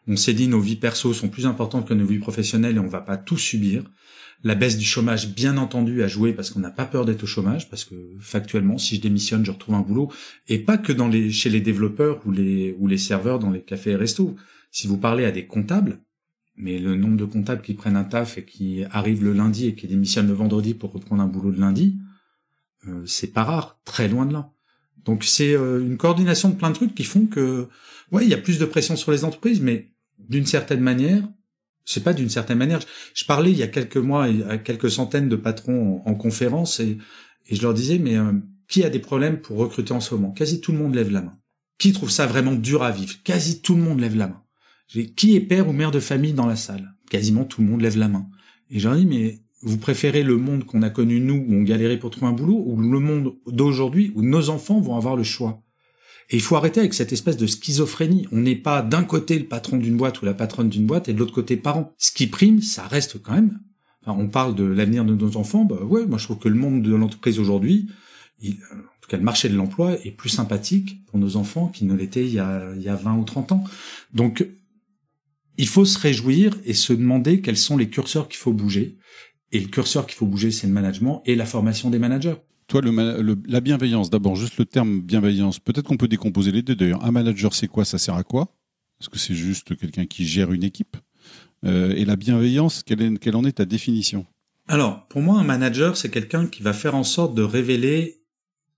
On 0.06 0.16
s'est 0.16 0.34
dit 0.34 0.46
nos 0.46 0.60
vies 0.60 0.76
perso 0.76 1.12
sont 1.12 1.28
plus 1.28 1.46
importantes 1.46 1.88
que 1.88 1.94
nos 1.94 2.06
vies 2.06 2.18
professionnelles 2.18 2.76
et 2.76 2.80
on 2.80 2.88
va 2.88 3.00
pas 3.00 3.16
tout 3.16 3.38
subir. 3.38 3.84
La 4.42 4.54
baisse 4.54 4.78
du 4.78 4.86
chômage, 4.86 5.28
bien 5.28 5.58
entendu, 5.58 6.02
a 6.02 6.08
joué 6.08 6.32
parce 6.32 6.50
qu'on 6.50 6.60
n'a 6.60 6.70
pas 6.70 6.86
peur 6.86 7.04
d'être 7.04 7.24
au 7.24 7.26
chômage, 7.26 7.68
parce 7.68 7.84
que 7.84 7.94
factuellement, 8.20 8.78
si 8.78 8.96
je 8.96 9.00
démissionne, 9.02 9.44
je 9.44 9.50
retrouve 9.50 9.74
un 9.74 9.80
boulot, 9.80 10.10
et 10.48 10.58
pas 10.58 10.78
que 10.78 10.92
dans 10.92 11.08
les, 11.08 11.30
chez 11.30 11.50
les 11.50 11.60
développeurs 11.60 12.22
ou 12.26 12.32
les, 12.32 12.74
ou 12.78 12.86
les 12.86 12.96
serveurs 12.96 13.38
dans 13.38 13.50
les 13.50 13.60
cafés 13.60 13.90
et 13.90 13.96
restos. 13.96 14.36
Si 14.70 14.86
vous 14.86 14.96
parlez 14.96 15.26
à 15.26 15.30
des 15.30 15.46
comptables, 15.46 16.00
mais 16.56 16.78
le 16.78 16.94
nombre 16.94 17.16
de 17.16 17.24
comptables 17.24 17.62
qui 17.62 17.74
prennent 17.74 17.96
un 17.96 18.04
taf 18.04 18.38
et 18.38 18.44
qui 18.44 18.84
arrivent 18.90 19.24
le 19.24 19.32
lundi 19.32 19.66
et 19.66 19.74
qui 19.74 19.86
démissionnent 19.86 20.28
le 20.28 20.34
vendredi 20.34 20.74
pour 20.74 20.92
reprendre 20.92 21.22
un 21.22 21.26
boulot 21.26 21.50
de 21.50 21.60
lundi, 21.60 21.98
euh, 22.88 23.02
c'est 23.06 23.32
pas 23.32 23.44
rare, 23.44 23.78
très 23.84 24.08
loin 24.08 24.24
de 24.26 24.32
là. 24.32 24.52
Donc 25.04 25.24
c'est 25.24 25.54
euh, 25.54 25.84
une 25.84 25.96
coordination 25.96 26.50
de 26.50 26.54
plein 26.54 26.70
de 26.70 26.74
trucs 26.74 26.94
qui 26.94 27.04
font 27.04 27.26
que, 27.26 27.68
ouais, 28.12 28.24
il 28.24 28.30
y 28.30 28.34
a 28.34 28.38
plus 28.38 28.58
de 28.58 28.64
pression 28.64 28.96
sur 28.96 29.12
les 29.12 29.24
entreprises, 29.24 29.60
mais 29.60 29.90
d'une 30.18 30.46
certaine 30.46 30.80
manière, 30.80 31.22
c'est 31.84 32.04
pas 32.04 32.12
d'une 32.12 32.30
certaine 32.30 32.58
manière. 32.58 32.80
Je, 33.14 33.24
parlais 33.24 33.50
il 33.50 33.58
y 33.58 33.62
a 33.62 33.68
quelques 33.68 33.96
mois 33.96 34.26
à 34.48 34.58
quelques 34.58 34.90
centaines 34.90 35.28
de 35.28 35.36
patrons 35.36 36.02
en, 36.04 36.14
conférence 36.14 36.80
et, 36.80 36.98
je 37.50 37.62
leur 37.62 37.74
disais, 37.74 37.98
mais 37.98 38.16
euh, 38.16 38.32
qui 38.68 38.84
a 38.84 38.90
des 38.90 39.00
problèmes 39.00 39.40
pour 39.40 39.56
recruter 39.58 39.92
en 39.92 40.00
ce 40.00 40.14
moment? 40.14 40.30
Quasi 40.30 40.60
tout 40.60 40.70
le 40.70 40.78
monde 40.78 40.94
lève 40.94 41.10
la 41.10 41.22
main. 41.22 41.36
Qui 41.78 41.92
trouve 41.92 42.10
ça 42.10 42.26
vraiment 42.26 42.54
dur 42.54 42.84
à 42.84 42.92
vivre? 42.92 43.14
Quasi 43.24 43.60
tout 43.60 43.74
le 43.74 43.82
monde 43.82 43.98
lève 43.98 44.16
la 44.16 44.28
main. 44.28 44.42
Qui 45.16 45.34
est 45.34 45.40
père 45.40 45.68
ou 45.68 45.72
mère 45.72 45.90
de 45.90 45.98
famille 45.98 46.32
dans 46.32 46.46
la 46.46 46.54
salle? 46.54 46.94
Quasiment 47.10 47.44
tout 47.44 47.60
le 47.60 47.66
monde 47.66 47.80
lève 47.80 47.98
la 47.98 48.06
main. 48.06 48.28
Et 48.70 48.78
je 48.78 48.88
leur 48.88 48.96
dis, 48.96 49.06
mais 49.06 49.40
vous 49.62 49.78
préférez 49.78 50.22
le 50.22 50.36
monde 50.36 50.64
qu'on 50.64 50.82
a 50.82 50.90
connu 50.90 51.20
nous, 51.20 51.44
où 51.48 51.54
on 51.54 51.62
galérait 51.62 51.98
pour 51.98 52.10
trouver 52.10 52.28
un 52.28 52.32
boulot, 52.32 52.62
ou 52.66 52.80
le 52.80 53.00
monde 53.00 53.34
d'aujourd'hui, 53.46 54.12
où 54.14 54.22
nos 54.22 54.50
enfants 54.50 54.80
vont 54.80 54.96
avoir 54.96 55.16
le 55.16 55.24
choix? 55.24 55.62
Et 56.30 56.36
il 56.36 56.42
faut 56.42 56.54
arrêter 56.54 56.78
avec 56.78 56.94
cette 56.94 57.12
espèce 57.12 57.36
de 57.36 57.46
schizophrénie. 57.46 58.28
On 58.30 58.36
n'est 58.36 58.56
pas 58.56 58.82
d'un 58.82 59.02
côté 59.02 59.36
le 59.36 59.46
patron 59.46 59.78
d'une 59.78 59.96
boîte 59.96 60.22
ou 60.22 60.24
la 60.24 60.34
patronne 60.34 60.68
d'une 60.68 60.86
boîte 60.86 61.08
et 61.08 61.12
de 61.12 61.18
l'autre 61.18 61.34
côté 61.34 61.56
parent. 61.56 61.92
Ce 61.98 62.12
qui 62.12 62.28
prime, 62.28 62.62
ça 62.62 62.86
reste 62.86 63.20
quand 63.20 63.32
même. 63.32 63.58
Enfin, 64.02 64.16
on 64.18 64.28
parle 64.28 64.54
de 64.54 64.62
l'avenir 64.62 65.04
de 65.04 65.14
nos 65.14 65.36
enfants. 65.36 65.64
Bah 65.64 65.82
ouais, 65.82 66.06
moi 66.06 66.18
je 66.18 66.24
trouve 66.24 66.38
que 66.38 66.48
le 66.48 66.54
monde 66.54 66.82
de 66.82 66.94
l'entreprise 66.94 67.40
aujourd'hui, 67.40 67.88
en 68.44 68.48
tout 69.00 69.08
cas 69.08 69.16
le 69.16 69.24
marché 69.24 69.48
de 69.48 69.56
l'emploi, 69.56 69.94
est 70.04 70.12
plus 70.12 70.28
sympathique 70.28 71.04
pour 71.06 71.18
nos 71.18 71.34
enfants 71.34 71.66
qu'il 71.66 71.88
ne 71.88 71.94
l'était 71.96 72.24
il 72.24 72.32
y 72.32 72.38
a, 72.38 72.62
il 72.76 72.82
y 72.82 72.88
a 72.88 72.94
20 72.94 73.16
ou 73.16 73.24
30 73.24 73.52
ans. 73.52 73.64
Donc, 74.14 74.46
il 75.56 75.66
faut 75.66 75.84
se 75.84 75.98
réjouir 75.98 76.56
et 76.64 76.74
se 76.74 76.92
demander 76.92 77.40
quels 77.40 77.56
sont 77.56 77.76
les 77.76 77.90
curseurs 77.90 78.28
qu'il 78.28 78.38
faut 78.38 78.52
bouger. 78.52 78.98
Et 79.50 79.58
le 79.58 79.66
curseur 79.66 80.06
qu'il 80.06 80.16
faut 80.16 80.26
bouger, 80.26 80.52
c'est 80.52 80.68
le 80.68 80.72
management 80.72 81.22
et 81.26 81.34
la 81.34 81.44
formation 81.44 81.90
des 81.90 81.98
managers. 81.98 82.36
Toi, 82.70 82.82
le, 82.82 83.36
la 83.48 83.60
bienveillance, 83.60 84.10
d'abord, 84.10 84.36
juste 84.36 84.56
le 84.56 84.64
terme 84.64 85.00
bienveillance, 85.00 85.58
peut-être 85.58 85.88
qu'on 85.88 85.96
peut 85.96 86.06
décomposer 86.06 86.52
les 86.52 86.62
deux 86.62 86.76
d'ailleurs. 86.76 87.04
Un 87.04 87.10
manager, 87.10 87.52
c'est 87.52 87.66
quoi? 87.66 87.84
Ça 87.84 87.98
sert 87.98 88.14
à 88.14 88.22
quoi? 88.22 88.56
Est-ce 89.00 89.08
que 89.08 89.18
c'est 89.18 89.34
juste 89.34 89.76
quelqu'un 89.76 90.06
qui 90.06 90.24
gère 90.24 90.52
une 90.52 90.62
équipe? 90.62 90.96
Euh, 91.64 91.92
Et 91.96 92.04
la 92.04 92.14
bienveillance, 92.14 92.84
quelle, 92.84 93.02
est, 93.02 93.18
quelle 93.18 93.34
en 93.34 93.42
est 93.42 93.54
ta 93.54 93.64
définition? 93.64 94.24
Alors, 94.68 95.08
pour 95.08 95.20
moi, 95.20 95.40
un 95.40 95.42
manager, 95.42 95.96
c'est 95.96 96.10
quelqu'un 96.10 96.46
qui 96.46 96.62
va 96.62 96.72
faire 96.72 96.94
en 96.94 97.02
sorte 97.02 97.34
de 97.34 97.42
révéler 97.42 98.22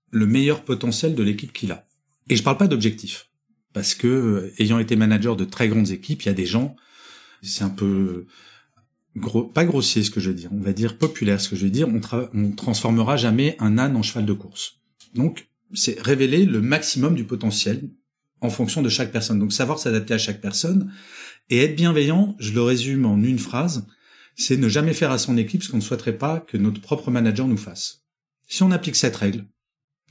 le 0.09 0.25
meilleur 0.25 0.63
potentiel 0.65 1.13
de 1.13 1.21
l'équipe 1.21 1.53
qu'il 1.53 1.71
a. 1.71 1.85
Et 2.31 2.35
je 2.35 2.41
parle 2.41 2.57
pas 2.57 2.67
d'objectif. 2.67 3.29
Parce 3.73 3.93
que, 3.93 4.07
euh, 4.07 4.53
ayant 4.57 4.79
été 4.79 4.95
manager 4.95 5.35
de 5.35 5.45
très 5.45 5.67
grandes 5.67 5.91
équipes, 5.91 6.23
il 6.23 6.25
y 6.25 6.31
a 6.31 6.33
des 6.33 6.47
gens, 6.47 6.75
c'est 7.43 7.63
un 7.63 7.69
peu 7.69 8.25
pas 9.53 9.65
grossier 9.65 10.03
ce 10.03 10.11
que 10.11 10.19
je 10.19 10.29
veux 10.29 10.35
dire, 10.35 10.49
on 10.51 10.61
va 10.61 10.73
dire 10.73 10.97
populaire 10.97 11.39
ce 11.39 11.49
que 11.49 11.55
je 11.55 11.65
veux 11.65 11.71
dire, 11.71 11.87
on, 11.87 12.51
transformera 12.51 13.17
jamais 13.17 13.55
un 13.59 13.77
âne 13.77 13.95
en 13.95 14.01
cheval 14.01 14.25
de 14.25 14.33
course. 14.33 14.79
Donc, 15.13 15.47
c'est 15.73 15.99
révéler 15.99 16.45
le 16.45 16.61
maximum 16.61 17.15
du 17.15 17.23
potentiel 17.23 17.89
en 18.41 18.49
fonction 18.49 18.81
de 18.81 18.89
chaque 18.89 19.11
personne. 19.11 19.39
Donc, 19.39 19.53
savoir 19.53 19.79
s'adapter 19.79 20.13
à 20.13 20.17
chaque 20.17 20.41
personne 20.41 20.91
et 21.49 21.59
être 21.59 21.75
bienveillant, 21.75 22.35
je 22.39 22.53
le 22.53 22.61
résume 22.61 23.05
en 23.05 23.21
une 23.21 23.39
phrase, 23.39 23.85
c'est 24.35 24.57
ne 24.57 24.67
jamais 24.67 24.93
faire 24.93 25.11
à 25.11 25.17
son 25.17 25.37
équipe 25.37 25.63
ce 25.63 25.69
qu'on 25.69 25.77
ne 25.77 25.81
souhaiterait 25.81 26.17
pas 26.17 26.39
que 26.39 26.57
notre 26.57 26.81
propre 26.81 27.11
manager 27.11 27.47
nous 27.47 27.57
fasse. 27.57 28.03
Si 28.47 28.63
on 28.63 28.71
applique 28.71 28.95
cette 28.95 29.15
règle, 29.15 29.45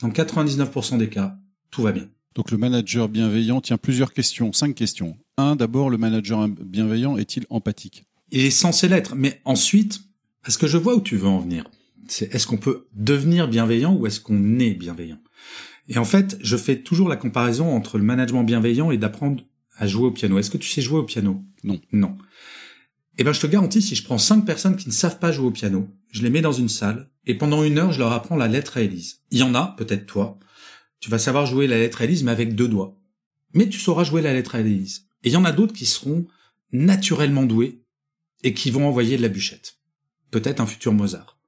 dans 0.00 0.11
99% 0.11 0.99
des 0.99 1.09
cas, 1.09 1.37
tout 1.71 1.82
va 1.82 1.92
bien. 1.92 2.09
Donc 2.35 2.50
le 2.50 2.59
manager 2.59 3.09
bienveillant 3.09 3.61
tient 3.61 3.76
plusieurs 3.78 4.12
questions, 4.12 4.52
cinq 4.52 4.75
questions. 4.75 5.16
Un, 5.37 5.56
d'abord, 5.56 5.90
le 5.90 5.99
manager 5.99 6.49
bienveillant 6.49 7.16
est-il 7.16 7.44
empathique? 7.50 8.04
Est 8.33 8.51
censé 8.51 8.89
l'être. 8.89 9.15
Mais 9.15 9.41
ensuite, 9.45 10.01
est-ce 10.47 10.59
que 10.59 10.67
je 10.67 10.79
vois 10.79 10.97
où 10.97 11.01
tu 11.01 11.17
veux 11.17 11.29
en 11.29 11.39
venir? 11.39 11.65
C'est 12.09 12.35
est-ce 12.35 12.47
qu'on 12.47 12.57
peut 12.57 12.87
devenir 12.95 13.49
bienveillant 13.49 13.95
ou 13.95 14.07
est-ce 14.07 14.21
qu'on 14.21 14.59
est 14.59 14.75
bienveillant? 14.75 15.19
Et 15.89 15.99
en 15.99 16.05
fait, 16.05 16.39
je 16.41 16.57
fais 16.57 16.83
toujours 16.83 17.09
la 17.09 17.17
comparaison 17.17 17.75
entre 17.75 17.99
le 17.99 18.05
management 18.05 18.45
bienveillant 18.45 18.91
et 18.91 18.99
d'apprendre 18.99 19.43
à 19.77 19.87
jouer 19.87 20.07
au 20.07 20.11
piano. 20.11 20.39
Est-ce 20.39 20.51
que 20.51 20.59
tu 20.59 20.69
sais 20.69 20.83
jouer 20.83 20.99
au 20.99 21.05
piano? 21.05 21.43
Non. 21.65 21.81
Non. 21.93 22.17
Eh 23.19 23.25
ben, 23.25 23.33
je 23.33 23.41
te 23.41 23.47
garantis, 23.47 23.83
si 23.83 23.95
je 23.95 24.05
prends 24.05 24.19
cinq 24.19 24.47
personnes 24.47 24.77
qui 24.77 24.89
ne 24.89 24.93
savent 24.93 25.19
pas 25.19 25.33
jouer 25.33 25.47
au 25.47 25.51
piano, 25.51 25.89
je 26.11 26.23
les 26.23 26.31
mets 26.31 26.41
dans 26.41 26.53
une 26.53 26.69
salle 26.69 27.11
et 27.27 27.35
pendant 27.35 27.62
une 27.62 27.79
heure, 27.79 27.93
je 27.93 27.99
leur 27.99 28.12
apprends 28.12 28.37
la 28.37 28.49
lettre 28.49 28.79
à 28.79 28.81
Élise. 28.81 29.21
Il 29.31 29.39
y 29.39 29.43
en 29.43 29.55
a, 29.55 29.75
peut-être 29.77 30.07
toi, 30.07 30.39
tu 31.01 31.11
vas 31.11 31.19
savoir 31.19 31.47
jouer 31.47 31.67
la 31.67 31.79
lettre 31.79 32.01
à 32.01 32.05
Élise, 32.05 32.25
mais 32.25 32.31
avec 32.31 32.55
deux 32.55 32.69
doigts. 32.69 32.97
Mais 33.55 33.69
tu 33.69 33.79
sauras 33.79 34.05
jouer 34.05 34.23
la 34.23 34.33
lettre 34.33 34.55
à 34.55 34.61
Élise. 34.61 35.07
Et 35.25 35.29
il 35.29 35.33
y 35.33 35.37
en 35.37 35.45
a 35.45 35.53
d'autres 35.53 35.75
qui 35.75 35.85
seront 35.85 36.27
naturellement 36.73 37.45
doués 37.45 37.82
et 38.42 38.54
qui 38.54 38.70
vont 38.70 38.87
envoyer 38.87 39.16
de 39.16 39.22
la 39.22 39.28
bûchette. 39.28 39.78
Peut-être 40.30 40.61
un 40.61 40.66
futur 40.66 40.92
Mozart. 40.92 41.38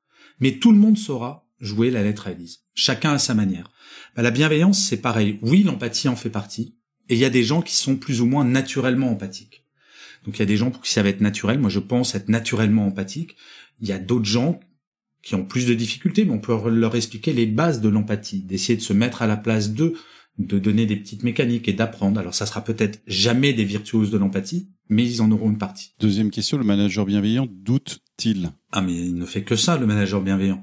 Mais 0.40 0.58
tout 0.58 0.72
le 0.72 0.78
monde 0.78 0.98
saura 0.98 1.48
jouer 1.60 1.90
la 1.90 2.02
lettre 2.02 2.26
à 2.26 2.32
Élise. 2.32 2.60
Chacun 2.74 3.12
à 3.12 3.18
sa 3.18 3.34
manière. 3.34 3.70
Bah, 4.16 4.22
la 4.22 4.30
bienveillance, 4.30 4.84
c'est 4.84 5.00
pareil. 5.00 5.38
Oui, 5.42 5.62
l'empathie 5.62 6.08
en 6.08 6.16
fait 6.16 6.30
partie. 6.30 6.76
Et 7.08 7.14
il 7.14 7.20
y 7.20 7.24
a 7.24 7.30
des 7.30 7.44
gens 7.44 7.62
qui 7.62 7.74
sont 7.74 7.96
plus 7.96 8.20
ou 8.20 8.26
moins 8.26 8.44
naturellement 8.44 9.10
empathiques. 9.10 9.64
Donc 10.24 10.36
il 10.36 10.40
y 10.40 10.42
a 10.42 10.46
des 10.46 10.56
gens 10.56 10.70
pour 10.70 10.82
qui 10.82 10.90
ça 10.90 11.02
va 11.02 11.10
être 11.10 11.20
naturel. 11.20 11.58
Moi, 11.58 11.70
je 11.70 11.78
pense 11.78 12.14
être 12.14 12.28
naturellement 12.28 12.86
empathique. 12.86 13.36
Il 13.80 13.88
y 13.88 13.92
a 13.92 13.98
d'autres 13.98 14.24
gens 14.24 14.60
qui 15.22 15.34
ont 15.34 15.44
plus 15.44 15.66
de 15.66 15.74
difficultés, 15.74 16.24
mais 16.24 16.32
on 16.32 16.38
peut 16.38 16.68
leur 16.68 16.96
expliquer 16.96 17.32
les 17.32 17.46
bases 17.46 17.80
de 17.80 17.88
l'empathie, 17.88 18.42
d'essayer 18.42 18.76
de 18.76 18.82
se 18.82 18.92
mettre 18.92 19.22
à 19.22 19.26
la 19.26 19.36
place 19.36 19.70
d'eux, 19.70 19.94
de 20.38 20.59
donner 20.59 20.87
des 20.87 20.97
petites 20.97 21.23
mécaniques 21.23 21.69
et 21.69 21.73
d'apprendre. 21.73 22.19
Alors 22.19 22.35
ça 22.35 22.47
sera 22.47 22.62
peut-être 22.64 23.00
jamais 23.07 23.53
des 23.53 23.64
virtuoses 23.64 24.11
de 24.11 24.19
l'empathie, 24.19 24.69
mais 24.88 25.05
ils 25.05 25.23
en 25.23 25.31
auront 25.31 25.50
une 25.50 25.59
partie. 25.59 25.95
Deuxième 26.00 26.31
question, 26.31 26.59
le 26.59 26.64
manager 26.64 27.07
bienveillant 27.07 27.47
doute-t-il? 27.50 28.50
Ah 28.73 28.83
mais 28.83 28.95
il 28.95 29.14
ne 29.14 29.26
fait 29.26 29.43
que 29.43 29.57
ça, 29.57 29.79
le 29.79 29.87
manager 29.87 30.21
bienveillant. 30.21 30.62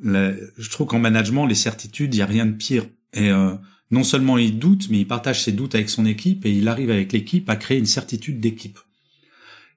je 0.00 0.70
trouve 0.70 0.86
qu'en 0.86 0.98
management, 0.98 1.46
les 1.46 1.54
certitudes, 1.54 2.14
il 2.14 2.18
y 2.18 2.22
a 2.22 2.26
rien 2.26 2.46
de 2.46 2.52
pire. 2.52 2.86
Et 3.14 3.30
euh, 3.30 3.54
non 3.90 4.04
seulement 4.04 4.36
il 4.36 4.58
doute, 4.58 4.88
mais 4.90 5.00
il 5.00 5.06
partage 5.06 5.42
ses 5.42 5.52
doutes 5.52 5.74
avec 5.74 5.88
son 5.88 6.04
équipe 6.04 6.44
et 6.44 6.52
il 6.52 6.68
arrive 6.68 6.90
avec 6.90 7.12
l'équipe 7.12 7.48
à 7.48 7.56
créer 7.56 7.78
une 7.78 7.86
certitude 7.86 8.40
d'équipe. 8.40 8.78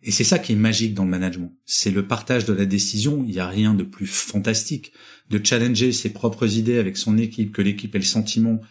Et 0.02 0.12
c'est 0.12 0.24
ça 0.24 0.40
qui 0.40 0.54
est 0.54 0.58
magique 0.58 0.94
dans 0.94 1.04
le 1.04 1.10
management. 1.10 1.54
C'est 1.66 1.92
le 1.92 2.08
partage 2.08 2.46
de 2.46 2.54
la 2.54 2.66
décision. 2.66 3.24
Il 3.26 3.32
n'y 3.32 3.40
a 3.40 3.48
rien 3.48 3.74
de 3.74 3.84
plus 3.84 4.08
fantastique 4.08 4.94
de 5.30 5.42
challenger 5.44 5.92
ses 5.92 6.12
propres 6.12 6.58
idées 6.58 6.78
avec 6.78 6.98
son 6.98 7.18
équipe, 7.18 7.52
que 7.52 7.62
l'équipe 7.62 7.94
ait 7.96 8.00
le 8.00 8.06
sentiment 8.06 8.62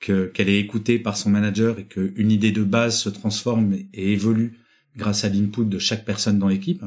qu'elle 0.00 0.48
est 0.48 0.60
écoutée 0.60 0.98
par 0.98 1.16
son 1.16 1.30
manager 1.30 1.78
et 1.78 1.86
qu'une 1.86 2.30
idée 2.30 2.52
de 2.52 2.62
base 2.62 2.98
se 2.98 3.08
transforme 3.08 3.74
et 3.92 4.12
évolue 4.12 4.58
grâce 4.96 5.24
à 5.24 5.28
l'input 5.28 5.64
de 5.64 5.78
chaque 5.78 6.04
personne 6.04 6.38
dans 6.38 6.48
l'équipe, 6.48 6.84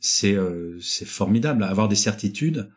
c'est 0.00 0.34
euh, 0.34 0.78
formidable. 1.06 1.62
Avoir 1.64 1.88
des 1.88 1.96
certitudes, 1.96 2.70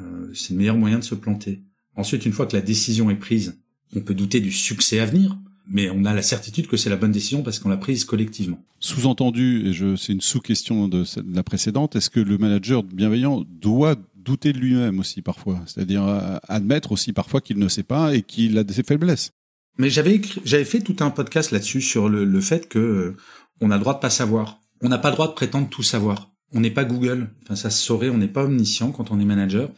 euh, 0.00 0.30
c'est 0.34 0.52
le 0.52 0.58
meilleur 0.58 0.76
moyen 0.76 0.98
de 0.98 1.04
se 1.04 1.14
planter. 1.14 1.62
Ensuite, 1.94 2.26
une 2.26 2.32
fois 2.32 2.46
que 2.46 2.56
la 2.56 2.62
décision 2.62 3.10
est 3.10 3.16
prise, 3.16 3.60
on 3.94 4.00
peut 4.00 4.14
douter 4.14 4.40
du 4.40 4.52
succès 4.52 4.98
à 4.98 5.06
venir, 5.06 5.38
mais 5.68 5.88
on 5.90 6.04
a 6.04 6.14
la 6.14 6.22
certitude 6.22 6.66
que 6.66 6.76
c'est 6.76 6.90
la 6.90 6.96
bonne 6.96 7.12
décision 7.12 7.42
parce 7.42 7.58
qu'on 7.58 7.68
l'a 7.68 7.76
prise 7.76 8.04
collectivement. 8.04 8.64
Sous-entendu, 8.78 9.68
et 9.68 9.96
c'est 9.96 10.12
une 10.12 10.20
sous-question 10.20 10.88
de 10.88 11.04
la 11.32 11.42
précédente, 11.42 11.96
est-ce 11.96 12.10
que 12.10 12.20
le 12.20 12.38
manager 12.38 12.82
bienveillant 12.82 13.44
doit 13.48 13.96
douter 14.26 14.52
de 14.52 14.58
lui-même 14.58 14.98
aussi 14.98 15.22
parfois, 15.22 15.62
c'est-à-dire 15.66 16.04
euh, 16.04 16.36
admettre 16.48 16.92
aussi 16.92 17.12
parfois 17.12 17.40
qu'il 17.40 17.58
ne 17.58 17.68
sait 17.68 17.84
pas 17.84 18.14
et 18.14 18.22
qu'il 18.22 18.58
a 18.58 18.64
des 18.64 18.82
faiblesses. 18.82 19.30
Mais 19.78 19.88
j'avais 19.88 20.20
j'avais 20.44 20.64
fait 20.64 20.80
tout 20.80 20.96
un 21.00 21.10
podcast 21.10 21.52
là-dessus 21.52 21.80
sur 21.80 22.08
le, 22.08 22.24
le, 22.24 22.40
fait 22.40 22.68
que 22.68 22.78
euh, 22.78 23.16
on 23.60 23.70
a 23.70 23.76
le 23.76 23.80
droit 23.80 23.94
de 23.94 24.00
pas 24.00 24.10
savoir. 24.10 24.60
On 24.82 24.88
n'a 24.88 24.98
pas 24.98 25.10
le 25.10 25.14
droit 25.14 25.28
de 25.28 25.32
prétendre 25.32 25.68
tout 25.68 25.82
savoir. 25.82 26.30
On 26.52 26.60
n'est 26.60 26.70
pas 26.70 26.84
Google. 26.84 27.30
Enfin, 27.42 27.56
ça 27.56 27.70
se 27.70 27.82
saurait. 27.82 28.08
On 28.08 28.18
n'est 28.18 28.28
pas 28.28 28.44
omniscient 28.44 28.92
quand 28.92 29.10
on 29.10 29.20
est 29.20 29.24
manager. 29.24 29.70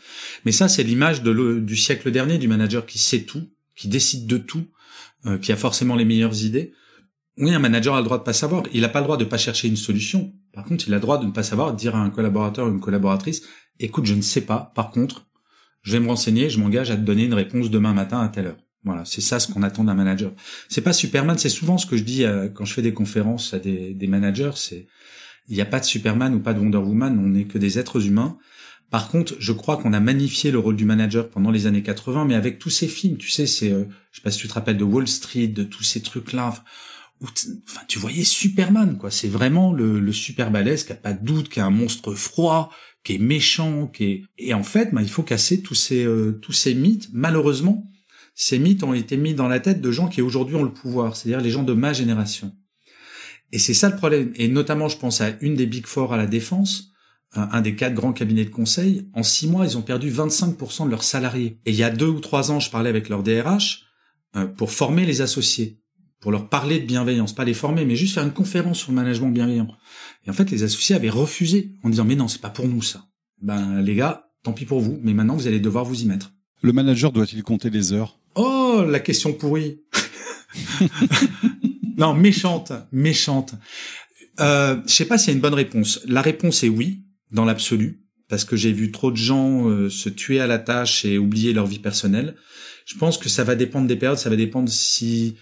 Mais 0.45 0.53
ça, 0.53 0.69
c'est 0.69 0.83
l'image 0.83 1.23
du 1.23 1.77
siècle 1.77 2.11
dernier 2.11 2.39
du 2.39 2.49
manager 2.49 2.87
qui 2.87 2.99
sait 2.99 3.23
tout, 3.23 3.49
qui 3.75 3.89
décide 3.89 4.27
de 4.27 4.39
tout, 4.39 4.67
euh, 5.27 5.39
qui 5.39 5.53
a 5.53 5.57
forcément 5.57 5.97
les 5.97 6.05
meilleures 6.05 6.45
idées. 6.45 6.73
Oui, 7.39 7.55
un 7.55 7.59
manager 7.59 7.95
a 7.95 7.99
le 7.99 8.05
droit 8.05 8.19
de 8.19 8.25
pas 8.25 8.33
savoir. 8.33 8.65
Il 8.73 8.83
n'a 8.83 8.89
pas 8.89 9.01
le 9.01 9.05
droit 9.05 9.17
de 9.17 9.25
pas 9.25 9.39
chercher 9.39 9.69
une 9.69 9.77
solution. 9.77 10.33
Par 10.59 10.65
contre, 10.65 10.89
il 10.89 10.93
a 10.93 10.97
le 10.97 11.01
droit 11.01 11.19
de 11.19 11.25
ne 11.25 11.31
pas 11.31 11.45
savoir, 11.45 11.73
dire 11.73 11.95
à 11.95 12.01
un 12.01 12.11
collaborateur 12.11 12.67
ou 12.67 12.71
une 12.71 12.81
collaboratrice, 12.81 13.43
écoute, 13.79 14.07
je 14.07 14.15
ne 14.17 14.23
sais 14.23 14.41
pas. 14.41 14.73
Par 14.75 14.91
contre, 14.91 15.29
je 15.83 15.93
vais 15.93 16.01
me 16.01 16.09
renseigner, 16.09 16.51
je 16.51 16.59
m'engage 16.59 16.91
à 16.91 16.97
te 16.97 17.03
donner 17.03 17.27
une 17.27 17.35
réponse 17.35 17.71
demain 17.71 17.95
matin 17.95 18.19
à 18.19 18.27
telle 18.27 18.49
heure. 18.49 18.57
Voilà, 18.83 19.05
c'est 19.05 19.21
ça 19.21 19.39
ce 19.39 19.47
qu'on 19.47 19.63
attend 19.63 19.85
d'un 19.85 19.95
manager. 19.95 20.33
C'est 20.69 20.81
pas 20.81 20.93
Superman, 20.93 21.39
c'est 21.39 21.49
souvent 21.49 21.79
ce 21.79 21.87
que 21.87 21.97
je 21.97 22.03
dis 22.03 22.25
euh, 22.25 22.49
quand 22.49 22.65
je 22.65 22.75
fais 22.75 22.83
des 22.83 22.93
conférences 22.93 23.55
à 23.55 23.61
des, 23.61 24.07
managers, 24.09 24.51
c'est 24.57 24.89
il 25.47 25.55
n'y 25.55 25.61
a 25.61 25.65
pas 25.65 25.79
de 25.79 25.85
Superman 25.85 26.35
ou 26.35 26.41
pas 26.41 26.55
de 26.55 26.59
Wonder 26.59 26.79
Woman, 26.79 27.17
on 27.25 27.29
n'est 27.29 27.45
que 27.45 27.59
des 27.59 27.79
êtres 27.79 28.05
humains. 28.05 28.37
Par 28.91 29.11
contre, 29.11 29.37
je 29.39 29.53
crois 29.53 29.77
qu'on 29.77 29.93
a 29.93 30.01
magnifié 30.01 30.51
le 30.51 30.59
rôle 30.59 30.75
du 30.75 30.87
manager 30.87 31.31
pendant 31.31 31.53
les 31.53 31.69
années 31.69 31.85
80, 31.85 32.25
mais 32.25 32.35
avec 32.35 32.59
tous 32.59 32.71
ces 32.71 32.89
films, 32.89 33.17
tu 33.17 33.31
sais, 33.31 33.47
c'est, 33.47 33.71
euh, 33.71 33.85
je 34.11 34.17
sais 34.17 34.23
pas 34.25 34.33
si 34.33 34.41
tu 34.41 34.49
te 34.49 34.55
rappelles 34.55 34.77
de 34.77 34.83
Wall 34.83 35.07
Street, 35.07 35.47
de 35.47 35.63
tous 35.63 35.85
ces 35.85 36.03
trucs-là, 36.03 36.53
tu 37.89 37.99
voyais 37.99 38.25
Superman, 38.25 38.97
quoi. 38.99 39.11
C'est 39.11 39.29
vraiment 39.29 39.73
le, 39.73 40.01
le 40.01 40.13
super 40.13 40.51
balèze 40.51 40.85
qui 40.85 40.93
a 40.93 40.97
pas 40.97 41.13
de 41.13 41.25
doute, 41.25 41.49
qui 41.49 41.61
a 41.61 41.67
un 41.67 41.71
monstre 41.71 42.15
froid, 42.15 42.71
qui 43.05 43.15
est 43.15 43.19
méchant, 43.19 43.87
qui 43.87 44.05
est 44.05 44.25
et 44.39 44.55
en 44.55 44.63
fait, 44.63 44.93
bah, 44.93 45.03
il 45.03 45.11
faut 45.11 45.23
casser 45.23 45.63
tous 45.63 45.75
ces 45.75 46.05
euh, 46.05 46.39
tous 46.43 46.53
ces 46.53 46.75
mythes. 46.75 47.09
Malheureusement, 47.13 47.91
ces 48.35 48.59
mythes 48.59 48.85
ont 48.85 48.95
été 48.95 49.17
mis 49.17 49.35
dans 49.35 49.49
la 49.49 49.61
tête 49.61 49.81
de 49.81 49.91
gens 49.91 50.09
qui 50.09 50.23
aujourd'hui 50.23 50.57
ont 50.57 50.63
le 50.63 50.73
pouvoir, 50.73 51.17
c'est-à-dire 51.17 51.41
les 51.41 51.51
gens 51.51 51.65
de 51.65 51.73
ma 51.73 51.93
génération. 51.93 52.55
Et 53.51 53.59
c'est 53.59 53.75
ça 53.75 53.89
le 53.89 53.97
problème. 53.97 54.33
Et 54.37 54.49
notamment, 54.49 54.89
je 54.89 54.99
pense 54.99 55.21
à 55.21 55.31
une 55.41 55.55
des 55.55 55.67
big 55.67 55.87
four 55.87 56.13
à 56.13 56.17
la 56.17 56.27
défense, 56.27 56.93
un, 57.33 57.61
des 57.61 57.75
quatre 57.75 57.95
grands 57.95 58.13
cabinets 58.13 58.45
de 58.45 58.51
conseil. 58.51 59.09
En 59.15 59.23
six 59.23 59.49
mois, 59.49 59.67
ils 59.67 59.77
ont 59.77 59.83
perdu 59.83 60.11
25% 60.11 60.85
de 60.85 60.91
leurs 60.91 61.03
salariés. 61.03 61.59
Et 61.65 61.71
il 61.71 61.77
y 61.77 61.83
a 61.83 61.91
deux 61.91 62.09
ou 62.09 62.21
trois 62.21 62.51
ans, 62.51 62.61
je 62.61 62.71
parlais 62.71 62.91
avec 62.91 63.09
leur 63.09 63.23
DRH 63.23 63.85
euh, 64.37 64.47
pour 64.47 64.71
former 64.71 65.05
les 65.05 65.21
associés 65.21 65.81
pour 66.21 66.33
leur 66.33 66.49
parler 66.49 66.81
de 66.81 66.87
bienveillance, 66.87 67.35
pas 67.35 67.45
les 67.45 67.55
former, 67.55 67.85
mais 67.85 67.97
juste 67.97 68.15
faire 68.15 68.25
une 68.25 68.33
conférence 68.33 68.79
sur 68.79 68.91
le 68.91 68.97
management 68.97 69.31
bienveillant. 69.31 69.69
Et 70.27 70.31
en 70.31 70.33
fait, 70.33 70.51
les 70.51 70.63
associés 70.63 70.97
avaient 70.97 71.11
refusé 71.11 71.73
en 71.83 71.91
disant 71.91 72.05
mais 72.05 72.17
non, 72.17 72.29
c'est 72.29 72.41
pas 72.41 72.51
pour 72.51 72.67
nous 72.67 72.83
ça. 72.83 73.05
Ben 73.41 73.81
les 73.81 73.95
gars, 73.95 74.31
tant 74.43 74.53
pis 74.53 74.65
pour 74.65 74.81
vous, 74.81 74.99
mais 75.03 75.15
maintenant 75.15 75.37
vous 75.37 75.47
allez 75.47 75.61
devoir 75.61 75.85
vous 75.85 76.03
y 76.03 76.07
mettre. 76.07 76.33
Le 76.63 76.73
manager 76.73 77.13
doit-il 77.13 77.43
compter 77.43 77.71
les 77.71 77.93
heures? 77.93 78.19
Oh, 78.35 78.85
la 78.89 79.01
question 79.01 79.33
pourrie. 79.33 79.81
non, 81.97 82.15
méchante, 82.15 82.73
méchante. 82.91 83.55
Euh, 84.41 84.77
je 84.87 84.93
sais 84.93 85.05
pas 85.05 85.19
s'il 85.19 85.29
y 85.29 85.33
a 85.33 85.35
une 85.35 85.41
bonne 85.41 85.55
réponse. 85.55 86.01
La 86.07 86.23
réponse 86.23 86.65
est 86.65 86.69
oui, 86.69 87.05
dans 87.31 87.45
l'absolu, 87.45 88.05
parce 88.29 88.45
que 88.45 88.57
j'ai 88.57 88.73
vu 88.73 88.91
trop 88.91 89.11
de 89.11 89.17
gens 89.17 89.69
euh, 89.69 89.89
se 89.89 90.09
tuer 90.09 90.41
à 90.41 90.47
la 90.47 90.59
tâche 90.59 91.05
et 91.05 91.19
oublier 91.19 91.53
leur 91.53 91.67
vie 91.67 91.79
personnelle. 91.79 92.35
Je 92.87 92.97
pense 92.97 93.19
que 93.19 93.29
ça 93.29 93.45
va 93.45 93.55
dépendre 93.55 93.87
des 93.87 93.97
périodes, 93.97 94.19
ça 94.19 94.31
va 94.31 94.37
dépendre 94.37 94.69
si 94.69 95.37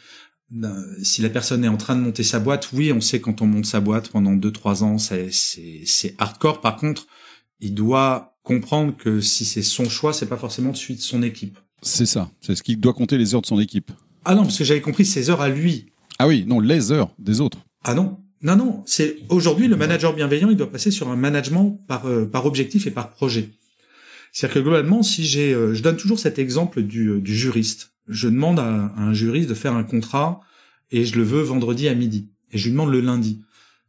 si 1.02 1.22
la 1.22 1.28
personne 1.28 1.64
est 1.64 1.68
en 1.68 1.76
train 1.76 1.96
de 1.96 2.00
monter 2.00 2.22
sa 2.22 2.38
boîte, 2.38 2.70
oui, 2.72 2.92
on 2.92 3.00
sait 3.00 3.20
quand 3.20 3.42
on 3.42 3.46
monte 3.46 3.66
sa 3.66 3.80
boîte 3.80 4.08
pendant 4.08 4.34
2-3 4.34 4.82
ans, 4.82 4.98
c'est 4.98 6.14
hardcore. 6.18 6.60
Par 6.60 6.76
contre, 6.76 7.06
il 7.60 7.74
doit 7.74 8.36
comprendre 8.42 8.96
que 8.96 9.20
si 9.20 9.44
c'est 9.44 9.62
son 9.62 9.88
choix, 9.88 10.12
c'est 10.12 10.26
pas 10.26 10.36
forcément 10.36 10.70
de 10.70 10.76
suite 10.76 11.00
son 11.00 11.22
équipe. 11.22 11.58
C'est 11.82 12.06
ça. 12.06 12.30
C'est 12.40 12.54
ce 12.54 12.62
qui 12.62 12.76
doit 12.76 12.94
compter 12.94 13.18
les 13.18 13.34
heures 13.34 13.42
de 13.42 13.46
son 13.46 13.60
équipe. 13.60 13.90
Ah 14.24 14.34
non, 14.34 14.42
parce 14.42 14.58
que 14.58 14.64
j'avais 14.64 14.80
compris 14.80 15.04
ses 15.04 15.30
heures 15.30 15.40
à 15.40 15.48
lui. 15.48 15.86
Ah 16.18 16.26
oui, 16.26 16.44
non, 16.46 16.60
les 16.60 16.92
heures 16.92 17.10
des 17.18 17.40
autres. 17.40 17.58
Ah 17.84 17.94
non. 17.94 18.18
Non, 18.42 18.54
non, 18.54 18.82
c'est 18.86 19.16
aujourd'hui 19.30 19.66
le 19.66 19.76
manager 19.76 20.14
bienveillant, 20.14 20.50
il 20.50 20.56
doit 20.56 20.70
passer 20.70 20.90
sur 20.90 21.08
un 21.08 21.16
management 21.16 21.80
par 21.88 22.06
euh, 22.06 22.26
par 22.26 22.44
objectif 22.44 22.86
et 22.86 22.90
par 22.90 23.10
projet. 23.10 23.48
C'est-à-dire 24.30 24.56
que 24.56 24.60
globalement, 24.60 25.02
si 25.02 25.24
j'ai, 25.24 25.54
euh, 25.54 25.72
je 25.72 25.82
donne 25.82 25.96
toujours 25.96 26.18
cet 26.18 26.38
exemple 26.38 26.82
du, 26.82 27.08
euh, 27.08 27.20
du 27.20 27.34
juriste. 27.34 27.92
Je 28.08 28.28
demande 28.28 28.58
à, 28.58 28.92
un 28.96 29.12
juriste 29.12 29.48
de 29.48 29.54
faire 29.54 29.74
un 29.74 29.84
contrat 29.84 30.40
et 30.90 31.04
je 31.04 31.16
le 31.16 31.22
veux 31.22 31.42
vendredi 31.42 31.88
à 31.88 31.94
midi. 31.94 32.30
Et 32.52 32.58
je 32.58 32.64
lui 32.64 32.72
demande 32.72 32.90
le 32.90 33.00
lundi. 33.00 33.42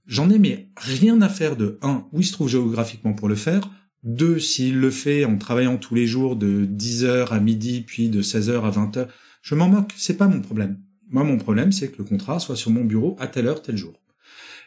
J'en 0.05 0.29
ai 0.29 0.39
mais 0.39 0.69
rien 0.77 1.21
à 1.21 1.29
faire 1.29 1.55
de 1.55 1.77
un, 1.81 2.05
où 2.11 2.21
il 2.21 2.25
se 2.25 2.31
trouve 2.31 2.49
géographiquement 2.49 3.13
pour 3.13 3.27
le 3.27 3.35
faire. 3.35 3.69
Deux, 4.03 4.39
s'il 4.39 4.79
le 4.79 4.89
fait 4.89 5.25
en 5.25 5.37
travaillant 5.37 5.77
tous 5.77 5.95
les 5.95 6.07
jours 6.07 6.35
de 6.35 6.65
10h 6.65 7.27
à 7.27 7.39
midi, 7.39 7.81
puis 7.81 8.09
de 8.09 8.21
16h 8.21 8.61
à 8.61 8.71
20h, 8.71 9.07
je 9.41 9.55
m'en 9.55 9.67
moque, 9.67 9.93
c'est 9.97 10.17
pas 10.17 10.27
mon 10.27 10.41
problème. 10.41 10.79
Moi, 11.09 11.23
mon 11.23 11.37
problème, 11.37 11.71
c'est 11.71 11.89
que 11.91 11.97
le 11.97 12.03
contrat 12.03 12.39
soit 12.39 12.55
sur 12.55 12.71
mon 12.71 12.83
bureau 12.83 13.15
à 13.19 13.27
telle 13.27 13.47
heure, 13.47 13.61
tel 13.61 13.77
jour. 13.77 13.93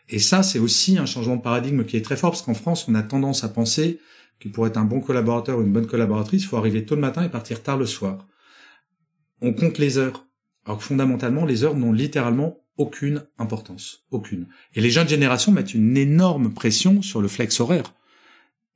Et 0.09 0.19
ça, 0.19 0.43
c'est 0.43 0.59
aussi 0.59 0.99
un 0.99 1.07
changement 1.07 1.37
de 1.37 1.43
paradigme 1.43 1.85
qui 1.85 1.97
est 1.97 2.05
très 2.05 2.17
fort, 2.17 2.33
parce 2.33 2.43
qu'en 2.43 2.55
France, 2.55 2.87
on 2.89 2.95
a 2.95 3.03
tendance 3.03 3.45
à 3.45 3.49
penser 3.49 4.01
que 4.41 4.49
pour 4.49 4.67
être 4.67 4.77
un 4.77 4.85
bon 4.85 5.01
collaborateur 5.01 5.59
ou 5.59 5.63
une 5.63 5.73
bonne 5.73 5.87
collaboratrice, 5.87 6.43
il 6.43 6.47
faut 6.47 6.57
arriver 6.57 6.85
tôt 6.85 6.95
le 6.95 7.01
matin 7.01 7.23
et 7.23 7.29
partir 7.29 7.63
tard 7.63 7.77
le 7.77 7.87
soir. 7.87 8.27
On 9.41 9.53
compte 9.53 9.79
les 9.79 9.99
heures. 9.99 10.27
Alors 10.67 10.79
que 10.79 10.85
fondamentalement, 10.85 11.47
les 11.47 11.65
heures 11.65 11.77
n'ont 11.77 11.93
littéralement 11.93 12.59
aucune 12.77 13.25
importance. 13.39 14.05
Aucune. 14.11 14.47
Et 14.75 14.81
les 14.81 14.91
jeunes 14.91 15.09
générations 15.09 15.53
mettent 15.53 15.75
une 15.75 15.97
énorme 15.97 16.53
pression 16.53 17.03
sur 17.03 17.21
le 17.21 17.29
flex 17.29 17.61
horaire. 17.61 17.95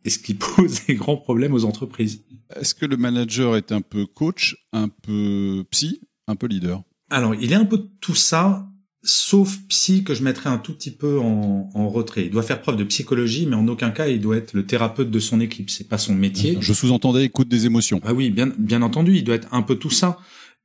Et 0.05 0.11
ce 0.11 0.19
qui 0.19 0.35
pose 0.57 0.85
des 0.87 0.95
grands 0.95 1.17
problèmes 1.17 1.55
aux 1.55 1.65
entreprises. 1.65 2.23
Est-ce 2.55 2.75
que 2.75 2.87
le 2.87 2.97
manager 2.97 3.57
est 3.57 3.73
un 3.73 3.81
peu 3.81 4.07
coach, 4.07 4.57
un 4.73 4.89
peu 4.89 5.65
psy, 5.71 6.01
un 6.27 6.37
peu 6.37 6.47
leader? 6.47 6.83
Alors, 7.11 7.35
il 7.35 7.53
est 7.53 7.57
un 7.57 7.65
peu 7.65 7.89
tout 8.01 8.15
ça, 8.15 8.69
sauf 9.03 9.59
psy 9.69 10.05
que 10.05 10.15
je 10.15 10.23
mettrais 10.23 10.51
un 10.51 10.59
tout 10.59 10.75
petit 10.75 10.91
peu 10.91 11.19
en, 11.19 11.71
en, 11.73 11.89
retrait. 11.89 12.25
Il 12.25 12.31
doit 12.31 12.43
faire 12.43 12.61
preuve 12.61 12.77
de 12.77 12.85
psychologie, 12.85 13.47
mais 13.47 13.57
en 13.57 13.69
aucun 13.69 13.91
cas 13.91 14.09
il 14.09 14.21
doit 14.21 14.37
être 14.37 14.53
le 14.55 14.67
thérapeute 14.67 15.11
de 15.11 15.19
son 15.19 15.41
équipe. 15.41 15.71
C'est 15.71 15.89
pas 15.89 15.99
son 15.99 16.15
métier. 16.15 16.57
Je 16.61 16.73
sous-entendais 16.73 17.25
écoute 17.25 17.49
des 17.49 17.67
émotions. 17.67 18.01
Ah 18.05 18.15
oui, 18.15 18.31
bien, 18.31 18.51
bien 18.59 18.83
entendu, 18.83 19.17
il 19.17 19.25
doit 19.25 19.37
être 19.37 19.53
un 19.53 19.63
peu 19.63 19.77
tout 19.77 19.91
ça. 19.91 20.19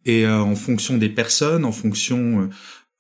Et 0.06 0.26
euh, 0.26 0.40
en 0.40 0.56
fonction 0.56 0.98
des 0.98 1.10
personnes, 1.10 1.66
en 1.66 1.72
fonction, 1.72 2.42
euh, 2.42 2.50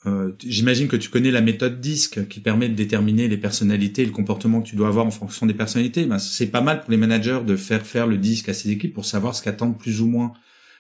euh, 0.06 0.32
j'imagine 0.46 0.88
que 0.88 0.96
tu 0.96 1.10
connais 1.10 1.32
la 1.32 1.41
méthode 1.41 1.79
DISC 1.79 2.27
qui 2.27 2.39
permet 2.39 2.70
de 2.70 2.75
déterminer 2.75 3.27
les 3.27 3.38
personnalités 3.38 4.03
et 4.03 4.06
le 4.06 4.12
comportement 4.12 4.62
que 4.62 4.68
tu 4.68 4.75
dois 4.75 4.88
avoir 4.88 5.06
en 5.06 5.12
fonction 5.12 5.46
des 5.46 5.53
personnalités. 5.53 6.06
Ben, 6.06 6.20
c'est 6.20 6.48
pas 6.48 6.62
mal 6.62 6.82
pour 6.82 6.91
les 6.91 6.98
managers 6.98 7.39
de 7.46 7.56
faire 7.56 7.86
faire 7.86 8.08
le 8.08 8.18
DISC 8.18 8.50
à 8.50 8.53
ses 8.53 8.70
équipes 8.72 8.94
pour 8.94 9.06
savoir 9.06 9.36
ce 9.36 9.41
qu'attend 9.41 9.72
plus 9.72 10.01
ou 10.01 10.08
moins 10.08 10.34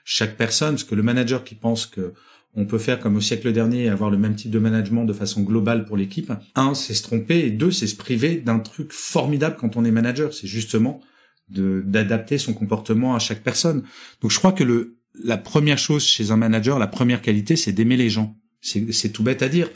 chaque 0.03 0.37
personne. 0.37 0.71
Parce 0.71 0.83
que 0.83 0.95
le 0.95 1.03
manager 1.03 1.43
qui 1.43 1.55
pense 1.55 1.85
que 1.85 2.13
on 2.55 2.65
peut 2.65 2.79
faire 2.79 2.99
comme 2.99 3.15
au 3.15 3.21
siècle 3.21 3.51
dernier 3.53 3.83
et 3.83 3.89
avoir 3.89 4.09
le 4.09 4.17
même 4.17 4.35
type 4.35 4.49
de 4.49 4.57
management 4.57 5.05
de 5.05 5.13
façon 5.13 5.43
globale 5.43 5.85
pour 5.85 5.95
l'équipe, 5.95 6.33
un, 6.55 6.73
c'est 6.73 6.95
se 6.95 7.03
tromper 7.03 7.45
et 7.45 7.51
deux, 7.51 7.69
c'est 7.69 7.85
se 7.85 7.95
priver 7.95 8.37
d'un 8.37 8.57
truc 8.57 8.91
formidable 8.91 9.55
quand 9.59 9.77
on 9.77 9.85
est 9.85 9.91
manager. 9.91 10.33
C'est 10.33 10.47
justement 10.47 10.99
d'adapter 11.49 12.37
son 12.37 12.53
comportement 12.53 13.15
à 13.15 13.19
chaque 13.19 13.43
personne. 13.43 13.83
Donc 14.21 14.31
je 14.31 14.37
crois 14.37 14.51
que 14.51 14.63
le 14.63 14.98
la 15.23 15.37
première 15.37 15.77
chose 15.77 16.05
chez 16.05 16.31
un 16.31 16.37
manager, 16.37 16.79
la 16.79 16.87
première 16.87 17.21
qualité, 17.21 17.55
c'est 17.55 17.71
d'aimer 17.71 17.97
les 17.97 18.09
gens 18.09 18.39
c'est 18.61 19.11
tout 19.11 19.23
bête 19.23 19.41
à 19.41 19.49
dire. 19.49 19.69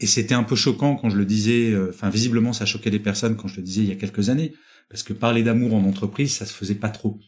Et 0.00 0.06
c'était 0.06 0.34
un 0.34 0.42
peu 0.42 0.56
choquant 0.56 0.96
quand 0.96 1.10
je 1.10 1.16
le 1.16 1.24
disais, 1.24 1.70
euh, 1.70 1.90
enfin 1.90 2.10
visiblement 2.10 2.52
ça 2.52 2.66
choquait 2.66 2.90
des 2.90 2.98
personnes 2.98 3.36
quand 3.36 3.48
je 3.48 3.56
le 3.56 3.62
disais 3.62 3.82
il 3.82 3.88
y 3.88 3.92
a 3.92 3.96
quelques 3.96 4.30
années, 4.30 4.52
parce 4.88 5.02
que 5.02 5.12
parler 5.12 5.42
d'amour 5.42 5.74
en 5.74 5.84
entreprise, 5.84 6.32
ça 6.32 6.46
se 6.46 6.52
faisait 6.52 6.74
pas 6.74 6.88
trop. 6.88 7.20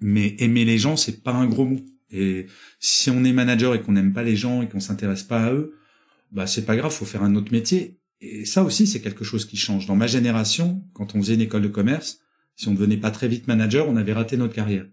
Mais 0.00 0.36
aimer 0.38 0.64
les 0.64 0.78
gens, 0.78 0.96
c'est 0.96 1.22
pas 1.22 1.32
un 1.32 1.46
gros 1.46 1.66
mot. 1.66 1.80
Et 2.10 2.46
si 2.80 3.10
on 3.10 3.24
est 3.24 3.32
manager 3.32 3.74
et 3.74 3.80
qu'on 3.80 3.92
n'aime 3.92 4.12
pas 4.12 4.22
les 4.22 4.36
gens 4.36 4.62
et 4.62 4.68
qu'on 4.68 4.80
s'intéresse 4.80 5.22
pas 5.22 5.46
à 5.46 5.52
eux, 5.52 5.74
bah 6.32 6.46
c'est 6.46 6.64
pas 6.64 6.76
grave, 6.76 6.92
faut 6.92 7.04
faire 7.04 7.22
un 7.22 7.34
autre 7.34 7.52
métier. 7.52 7.98
Et 8.20 8.44
ça 8.44 8.62
aussi, 8.62 8.86
c'est 8.86 9.00
quelque 9.00 9.24
chose 9.24 9.44
qui 9.44 9.56
change. 9.56 9.86
Dans 9.86 9.96
ma 9.96 10.06
génération, 10.06 10.82
quand 10.94 11.14
on 11.14 11.20
faisait 11.20 11.34
une 11.34 11.42
école 11.42 11.62
de 11.62 11.68
commerce, 11.68 12.20
si 12.56 12.68
on 12.68 12.74
devenait 12.74 12.96
pas 12.96 13.10
très 13.10 13.28
vite 13.28 13.48
manager, 13.48 13.88
on 13.88 13.96
avait 13.96 14.12
raté 14.12 14.36
notre 14.36 14.54
carrière. 14.54 14.86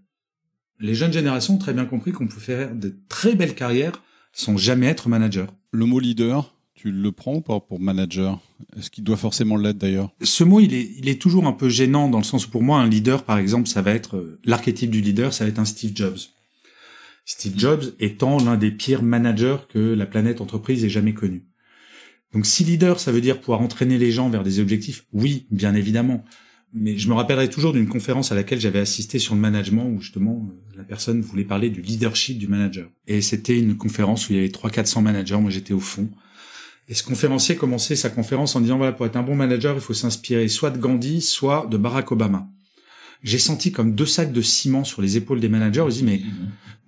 Les 0.82 0.96
jeunes 0.96 1.14
générations 1.14 1.56
ont 1.56 1.60
très 1.60 1.74
bien 1.74 1.86
compris 1.86 2.12
qu'on 2.12 2.28
pouvait 2.28 2.42
faire 2.42 2.76
de 2.76 2.96
très 3.08 3.36
belles 3.36 3.54
carrières 3.54 4.02
sans 4.34 4.58
jamais 4.58 4.88
être 4.88 5.10
manager. 5.10 5.54
Le 5.72 5.86
mot 5.86 6.00
leader, 6.00 6.56
tu 6.74 6.92
le 6.92 7.12
prends 7.12 7.36
ou 7.36 7.42
pas 7.42 7.60
pour 7.60 7.80
manager? 7.80 8.40
Est-ce 8.76 8.90
qu'il 8.90 9.04
doit 9.04 9.18
forcément 9.18 9.58
l'être 9.58 9.78
d'ailleurs? 9.78 10.10
Ce 10.24 10.44
mot, 10.44 10.60
il 10.60 10.74
est, 10.74 10.90
il 10.98 11.08
est 11.08 11.22
toujours 11.22 11.46
un 11.46 11.52
peu 11.52 11.70
gênant 11.70 12.10
dans 12.10 12.18
le 12.18 12.24
sens 12.24 12.48
où 12.48 12.50
pour 12.50 12.64
moi, 12.64 12.80
un 12.80 12.88
leader, 12.88 13.24
par 13.24 13.38
exemple, 13.38 13.70
ça 13.70 13.84
va 13.84 13.92
être 13.92 14.18
euh, 14.18 14.40
l'archétype 14.44 14.90
du 14.90 15.02
leader, 15.02 15.34
ça 15.34 15.44
va 15.44 15.50
être 15.50 15.60
un 15.60 15.66
Steve 15.66 15.92
Jobs. 15.94 16.18
Steve 17.26 17.54
Jobs 17.58 17.94
étant 18.00 18.44
l'un 18.44 18.58
des 18.58 18.72
pires 18.72 19.04
managers 19.04 19.58
que 19.70 19.94
la 19.94 20.08
planète 20.08 20.42
entreprise 20.42 20.84
ait 20.84 20.90
jamais 20.90 21.14
connu. 21.14 21.46
Donc 22.34 22.48
si 22.48 22.64
leader, 22.64 23.00
ça 23.00 23.12
veut 23.12 23.22
dire 23.22 23.40
pouvoir 23.40 23.62
entraîner 23.62 24.00
les 24.00 24.12
gens 24.12 24.30
vers 24.30 24.44
des 24.44 24.60
objectifs, 24.60 25.06
oui, 25.14 25.46
bien 25.52 25.76
évidemment 25.76 26.26
mais 26.74 26.98
je 26.98 27.10
me 27.10 27.14
rappellerai 27.14 27.50
toujours 27.50 27.74
d'une 27.74 27.88
conférence 27.88 28.32
à 28.32 28.36
laquelle 28.36 28.60
j'avais 28.60 28.80
assisté 28.80 29.20
sur 29.20 29.36
le 29.36 29.42
management 29.42 29.90
où 29.90 30.00
justement 30.00 30.48
euh, 30.50 30.78
la 30.78 30.84
personne 30.84 31.22
voulait 31.22 31.44
parler 31.44 31.70
du 31.70 31.82
leadership 31.82 32.38
du 32.38 32.48
manager. 32.48 32.88
Et 33.08 33.22
c'était 33.22 33.60
une 33.60 33.76
conférence 33.76 34.30
où 34.30 34.34
il 34.34 34.36
y 34.38 34.40
avait 34.40 34.48
300-400 34.48 35.02
managers, 35.02 35.38
moi 35.38 35.52
j'étais 35.52 35.74
au 35.74 35.80
fond. 35.80 36.10
Et 36.88 36.94
ce 36.94 37.04
conférencier 37.04 37.56
commençait 37.56 37.96
sa 37.96 38.10
conférence 38.10 38.56
en 38.56 38.62
disant 38.62 38.78
voilà 38.78 38.94
pour 38.94 39.06
être 39.06 39.16
un 39.16 39.24
bon 39.24 39.36
manager 39.36 39.76
il 39.76 39.82
faut 39.82 39.94
s'inspirer 39.94 40.48
soit 40.48 40.72
de 40.72 40.78
Gandhi 40.78 41.22
soit 41.22 41.68
de 41.70 41.78
Barack 41.78 42.12
Obama. 42.12 42.48
J'ai 43.24 43.38
senti 43.38 43.72
comme 43.72 43.94
deux 43.94 44.06
sacs 44.06 44.32
de 44.32 44.42
ciment 44.42 44.84
sur 44.84 45.02
les 45.02 45.16
épaules 45.18 45.40
des 45.40 45.50
managers. 45.50 45.86
Ils 45.88 45.94
disent 45.94 46.04
mais 46.04 46.22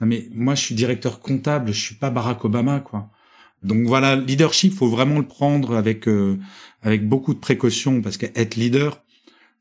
non 0.01 0.07
mais 0.07 0.29
moi 0.33 0.55
je 0.55 0.61
suis 0.61 0.75
directeur 0.75 1.19
comptable, 1.19 1.73
je 1.73 1.79
suis 1.79 1.95
pas 1.95 2.09
Barack 2.09 2.43
Obama 2.45 2.79
quoi. 2.79 3.09
Donc 3.63 3.85
voilà 3.85 4.15
leadership 4.15 4.73
faut 4.73 4.89
vraiment 4.89 5.19
le 5.19 5.27
prendre 5.27 5.75
avec 5.75 6.07
euh, 6.07 6.37
avec 6.81 7.07
beaucoup 7.07 7.33
de 7.33 7.39
précautions 7.39 8.01
parce 8.01 8.17
qu'être 8.17 8.55
leader 8.55 9.03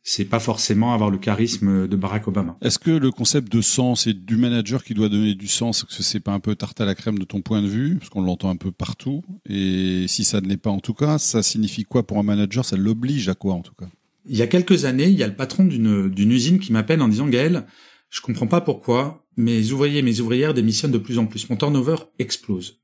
c'est 0.02 0.24
pas 0.24 0.40
forcément 0.40 0.94
avoir 0.94 1.10
le 1.10 1.18
charisme 1.18 1.86
de 1.86 1.96
Barack 1.96 2.26
Obama. 2.26 2.56
Est-ce 2.60 2.78
que 2.78 2.90
le 2.90 3.10
concept 3.10 3.52
de 3.52 3.60
sens 3.60 4.06
et 4.06 4.14
du 4.14 4.36
manager 4.36 4.82
qui 4.82 4.94
doit 4.94 5.08
donner 5.08 5.34
du 5.34 5.46
sens, 5.46 5.84
que 5.84 6.02
c'est 6.02 6.20
pas 6.20 6.32
un 6.32 6.40
peu 6.40 6.56
tarte 6.56 6.80
à 6.80 6.84
la 6.84 6.94
crème 6.94 7.18
de 7.18 7.24
ton 7.24 7.40
point 7.40 7.62
de 7.62 7.68
vue, 7.68 7.96
parce 7.98 8.10
qu'on 8.10 8.22
l'entend 8.22 8.50
un 8.50 8.56
peu 8.56 8.72
partout, 8.72 9.22
et 9.48 10.06
si 10.08 10.24
ça 10.24 10.40
ne 10.40 10.48
l'est 10.48 10.56
pas 10.56 10.70
en 10.70 10.80
tout 10.80 10.94
cas, 10.94 11.18
ça 11.18 11.42
signifie 11.42 11.84
quoi 11.84 12.06
pour 12.06 12.18
un 12.18 12.24
manager? 12.24 12.64
Ça 12.64 12.76
l'oblige 12.76 13.28
à 13.28 13.34
quoi 13.34 13.54
en 13.54 13.62
tout 13.62 13.74
cas? 13.74 13.88
Il 14.26 14.36
y 14.36 14.42
a 14.42 14.46
quelques 14.46 14.84
années, 14.84 15.08
il 15.08 15.18
y 15.18 15.22
a 15.22 15.28
le 15.28 15.36
patron 15.36 15.64
d'une 15.64 16.32
usine 16.32 16.58
qui 16.58 16.72
m'appelle 16.72 17.00
en 17.00 17.08
disant 17.08 17.28
Gaël, 17.28 17.66
je 18.10 18.20
comprends 18.20 18.46
pas 18.46 18.60
pourquoi 18.60 19.26
mes 19.36 19.72
ouvriers, 19.72 20.02
mes 20.02 20.20
ouvrières 20.20 20.52
démissionnent 20.54 20.92
de 20.92 20.98
plus 20.98 21.18
en 21.18 21.26
plus, 21.26 21.48
mon 21.48 21.56
turnover 21.56 21.96
explose. 22.18 22.80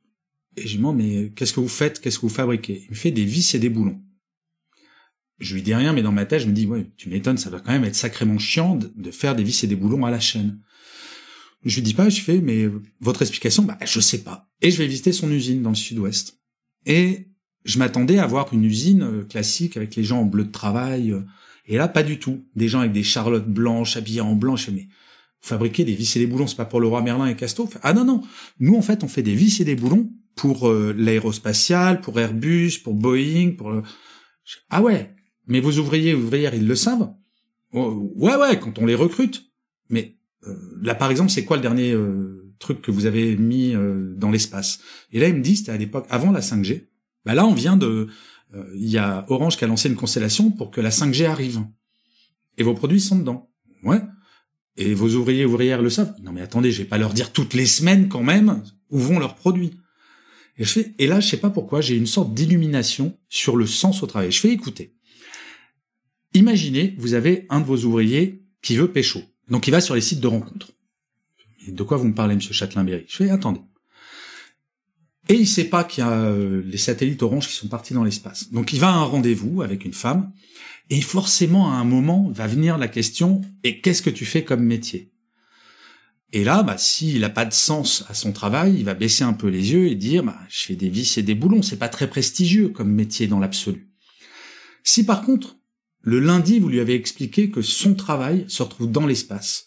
Et 0.57 0.63
je 0.63 0.69
lui 0.69 0.77
demande 0.79 0.97
mais 0.97 1.31
qu'est-ce 1.37 1.53
que 1.53 1.61
vous 1.61 1.69
faites, 1.69 2.01
qu'est-ce 2.01 2.19
que 2.19 2.27
vous 2.27 2.29
fabriquez? 2.29 2.83
Il 2.87 2.91
me 2.91 2.97
fait 2.97 3.11
des 3.11 3.25
vis 3.25 3.55
et 3.55 3.59
des 3.59 3.69
boulons 3.69 4.01
je 5.39 5.55
lui 5.55 5.63
dis 5.63 5.75
rien, 5.75 5.93
mais 5.93 6.03
dans 6.03 6.13
ma 6.13 6.27
tête, 6.27 6.43
je 6.43 6.47
me 6.47 6.53
dis, 6.53 6.67
ouais, 6.67 6.91
tu 6.97 7.09
m'étonnes, 7.09 7.39
ça 7.39 7.51
va 7.51 7.61
quand 7.61 7.71
même 7.71 7.85
être 7.85 7.95
sacrément 7.95 8.39
chiant 8.39 8.77
de, 8.77 9.11
faire 9.11 9.37
des 9.37 9.45
vis 9.45 9.63
et 9.63 9.67
des 9.67 9.77
boulons 9.77 10.05
à 10.05 10.11
la 10.11 10.21
chaîne. 10.21 10.59
Je 11.65 11.77
lui 11.77 11.83
dis 11.83 11.95
pas, 11.95 12.09
je 12.09 12.21
fais, 12.21 12.41
mais 12.41 12.69
votre 13.01 13.23
explication, 13.23 13.63
bah, 13.63 13.79
je 13.85 14.01
sais 14.01 14.23
pas. 14.23 14.49
Et 14.63 14.71
je 14.71 14.79
vais 14.79 14.87
visiter 14.87 15.13
son 15.13 15.31
usine 15.31 15.63
dans 15.63 15.71
le 15.71 15.77
sud-ouest. 15.77 16.39
Et 16.87 17.29
je 17.65 17.79
m'attendais 17.79 18.19
à 18.19 18.27
voir 18.27 18.53
une 18.53 18.65
usine 18.65 19.03
euh, 19.03 19.25
classique 19.25 19.77
avec 19.77 19.95
les 19.95 20.05
gens 20.05 20.21
en 20.21 20.25
bleu 20.25 20.45
de 20.45 20.53
travail. 20.53 21.13
Euh, 21.13 21.21
et 21.67 21.77
là, 21.77 21.89
pas 21.89 22.03
du 22.03 22.19
tout. 22.19 22.45
Des 22.55 22.69
gens 22.69 22.81
avec 22.81 22.93
des 22.93 23.03
charlottes 23.03 23.49
blanches, 23.49 23.97
habillés 23.97 24.21
en 24.21 24.35
blanc. 24.35 24.57
Je 24.57 24.71
mais 24.71 24.83
vous 25.43 25.49
fabriquez 25.49 25.85
des 25.85 25.95
vis 25.95 26.17
et 26.17 26.21
des 26.21 26.27
boulons, 26.27 26.47
c'est 26.47 26.57
pas 26.57 26.65
pour 26.65 26.81
le 26.81 26.87
roi 26.87 27.03
Merlin 27.03 27.27
et 27.27 27.37
Castor. 27.37 27.69
Ah 27.83 27.93
non, 27.93 28.05
non. 28.05 28.23
Nous, 28.61 28.77
en 28.77 28.83
fait, 28.83 29.05
on 29.05 29.09
fait 29.09 29.23
des 29.23 29.35
vis 29.35 29.61
et 29.61 29.65
des 29.65 29.77
boulons 29.77 30.11
pour 30.37 30.69
euh, 30.69 30.95
l'aérospatial, 30.97 32.01
pour 32.01 32.19
Airbus, 32.19 32.79
pour 32.83 32.95
Boeing, 32.95 33.53
pour... 33.57 33.83
Ah 34.71 34.81
ouais, 34.81 35.15
mais 35.49 35.61
vos 35.61 35.73
ouvriers 35.79 36.15
ouvrières, 36.15 36.55
ils 36.55 36.67
le 36.67 36.77
savent. 36.77 37.13
Oh, 37.73 38.13
ouais, 38.17 38.37
ouais, 38.37 38.59
quand 38.59 38.79
on 38.79 38.87
les 38.87 38.95
recrute. 38.95 39.51
Mais 39.91 40.17
euh, 40.47 40.55
là, 40.83 40.95
par 40.95 41.11
exemple, 41.11 41.31
c'est 41.31 41.45
quoi 41.45 41.57
le 41.57 41.63
dernier 41.63 41.93
euh, 41.93 42.53
truc 42.59 42.83
que 42.83 42.91
vous 42.91 43.07
avez 43.07 43.37
mis 43.37 43.75
euh, 43.75 44.15
dans 44.17 44.31
l'espace? 44.31 44.79
Et 45.13 45.19
là, 45.19 45.29
ils 45.29 45.35
me 45.35 45.43
disent, 45.43 45.61
c'était 45.61 45.73
à 45.73 45.77
l'époque 45.77 46.07
avant 46.11 46.31
la 46.31 46.41
5G. 46.41 46.89
Bah 47.25 47.35
là, 47.35 47.47
on 47.47 47.55
vient 47.55 47.77
de, 47.77 48.09
il 48.75 48.89
y 48.89 48.99
a 48.99 49.27
Orange 49.29 49.57
qui 49.57 49.65
a 49.65 49.67
lancé 49.67 49.89
une 49.89 49.97
constellation 49.97 50.51
pour 50.51 50.71
que 50.71 50.81
la 50.81 50.91
5G 50.91 51.27
arrive. 51.27 51.63
Et 52.57 52.63
vos 52.63 52.75
produits 52.75 53.01
sont 53.01 53.19
dedans. 53.19 53.51
Ouais. 53.83 54.01
Et 54.77 54.95
vos 54.95 55.09
ouvriers 55.15 55.45
ouvrières 55.45 55.83
le 55.83 55.91
savent. 55.91 56.15
Non 56.23 56.33
mais 56.33 56.41
attendez, 56.41 56.71
je 56.71 56.79
vais 56.79 56.89
pas 56.89 56.99
leur 56.99 57.13
dire 57.13 57.33
toutes 57.33 57.55
les 57.55 57.67
semaines 57.67 58.09
quand 58.09 58.23
même 58.23 58.63
où 58.91 58.99
vont 58.99 59.19
leurs 59.19 59.35
produits. 59.35 59.73
Et 60.57 60.65
je 60.65 60.73
fais, 60.73 60.95
et 60.99 61.07
là, 61.07 61.21
je 61.21 61.29
sais 61.29 61.37
pas 61.37 61.51
pourquoi, 61.51 61.81
j'ai 61.81 61.97
une 61.97 62.07
sorte 62.07 62.35
d'illumination 62.35 63.17
sur 63.29 63.57
le 63.57 63.67
sens 63.67 64.03
au 64.03 64.07
travail. 64.07 64.33
Je 64.33 64.41
fais 64.41 64.51
écouter. 64.51 64.98
Imaginez, 66.35 66.95
vous 66.99 67.15
avez 67.15 67.47
un 67.49 67.61
de 67.61 67.67
vos 67.67 67.85
ouvriers 67.85 68.45
qui 68.63 68.77
veut 68.77 68.93
pécho. 68.93 69.23
Donc 69.49 69.67
il 69.67 69.71
va 69.71 69.81
sur 69.81 69.95
les 69.95 70.01
sites 70.01 70.21
de 70.21 70.27
rencontres. 70.27 70.73
de 71.67 71.83
quoi 71.83 71.97
vous 71.97 72.09
me 72.09 72.15
parlez, 72.15 72.35
monsieur 72.35 72.53
Châtelain-Berry? 72.53 73.05
Je 73.09 73.17
fais, 73.17 73.31
attendez. 73.31 73.61
Et 75.29 75.35
il 75.35 75.47
sait 75.47 75.65
pas 75.65 75.85
qu'il 75.85 76.05
y 76.05 76.07
a 76.07 76.11
euh, 76.11 76.63
les 76.65 76.79
satellites 76.79 77.23
orange 77.23 77.49
qui 77.49 77.55
sont 77.55 77.69
partis 77.69 77.93
dans 77.93 78.05
l'espace. 78.05 78.51
Donc 78.51 78.73
il 78.73 78.81
va 78.81 78.89
à 78.89 78.95
un 78.95 79.05
rendez-vous 79.05 79.61
avec 79.61 79.85
une 79.85 79.93
femme, 79.93 80.33
et 80.89 81.03
forcément 81.03 81.71
à 81.71 81.77
un 81.77 81.85
moment 81.85 82.31
va 82.31 82.47
venir 82.47 82.79
la 82.79 82.89
question, 82.89 83.43
et 83.63 83.81
qu'est-ce 83.81 84.01
que 84.01 84.11
tu 84.11 84.25
fais 84.25 84.43
comme 84.43 84.65
métier? 84.65 85.13
Et 86.33 86.45
là, 86.45 86.63
bah, 86.63 86.77
s'il 86.79 87.21
n'a 87.21 87.31
pas 87.31 87.45
de 87.45 87.53
sens 87.53 88.05
à 88.09 88.15
son 88.15 88.33
travail, 88.33 88.75
il 88.77 88.85
va 88.85 88.95
baisser 88.95 89.25
un 89.25 89.33
peu 89.33 89.49
les 89.49 89.73
yeux 89.73 89.87
et 89.87 89.95
dire, 89.95 90.25
bah, 90.25 90.39
je 90.49 90.65
fais 90.65 90.77
des 90.77 90.91
vis 90.91 91.17
et 91.19 91.23
des 91.23 91.35
boulons, 91.35 91.63
c'est 91.63 91.79
pas 91.79 91.89
très 91.89 92.09
prestigieux 92.09 92.69
comme 92.69 92.91
métier 92.91 93.27
dans 93.27 93.39
l'absolu. 93.39 93.91
Si 94.83 95.05
par 95.05 95.23
contre, 95.23 95.58
le 96.09 96.21
lundi, 96.21 96.59
vous 96.59 96.71
lui 96.71 96.81
avez 96.81 96.95
expliqué 96.95 97.51
que 97.51 97.61
son 97.61 97.95
travail 97.95 98.47
se 98.49 98.63
retrouve 98.63 98.91
dans 98.91 99.07
l'espace, 99.07 99.67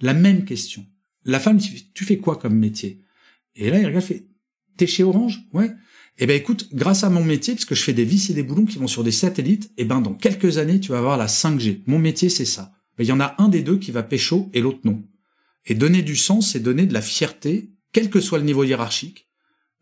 la 0.00 0.14
même 0.14 0.46
question. 0.46 0.86
La 1.24 1.38
femme, 1.38 1.58
tu 1.58 2.04
fais 2.04 2.16
quoi 2.16 2.36
comme 2.36 2.58
métier? 2.58 3.02
Et 3.54 3.68
là, 3.68 3.78
il 3.78 3.86
regarde, 3.86 4.04
fait, 4.04 4.26
t'es 4.78 4.86
chez 4.86 5.04
Orange? 5.04 5.40
Ouais. 5.52 5.70
Eh 6.18 6.26
ben 6.26 6.34
écoute, 6.34 6.68
grâce 6.72 7.04
à 7.04 7.10
mon 7.10 7.22
métier, 7.22 7.54
parce 7.54 7.66
que 7.66 7.74
je 7.74 7.82
fais 7.82 7.92
des 7.92 8.06
vis 8.06 8.30
et 8.30 8.34
des 8.34 8.42
boulons 8.42 8.64
qui 8.64 8.78
vont 8.78 8.86
sur 8.86 9.04
des 9.04 9.12
satellites, 9.12 9.70
eh 9.76 9.84
ben 9.84 10.00
dans 10.00 10.14
quelques 10.14 10.56
années, 10.56 10.80
tu 10.80 10.92
vas 10.92 10.98
avoir 10.98 11.18
la 11.18 11.26
5G. 11.26 11.82
Mon 11.86 11.98
métier, 11.98 12.30
c'est 12.30 12.46
ça. 12.46 12.72
Il 12.98 13.06
y 13.06 13.12
en 13.12 13.20
a 13.20 13.34
un 13.38 13.48
des 13.48 13.62
deux 13.62 13.78
qui 13.78 13.90
va 13.90 14.02
pécho 14.02 14.50
et 14.54 14.62
l'autre 14.62 14.80
non. 14.84 15.04
Et 15.66 15.74
donner 15.74 16.02
du 16.02 16.16
sens, 16.16 16.52
c'est 16.52 16.60
donner 16.60 16.86
de 16.86 16.94
la 16.94 17.02
fierté, 17.02 17.70
quel 17.92 18.08
que 18.08 18.20
soit 18.20 18.38
le 18.38 18.44
niveau 18.44 18.64
hiérarchique, 18.64 19.28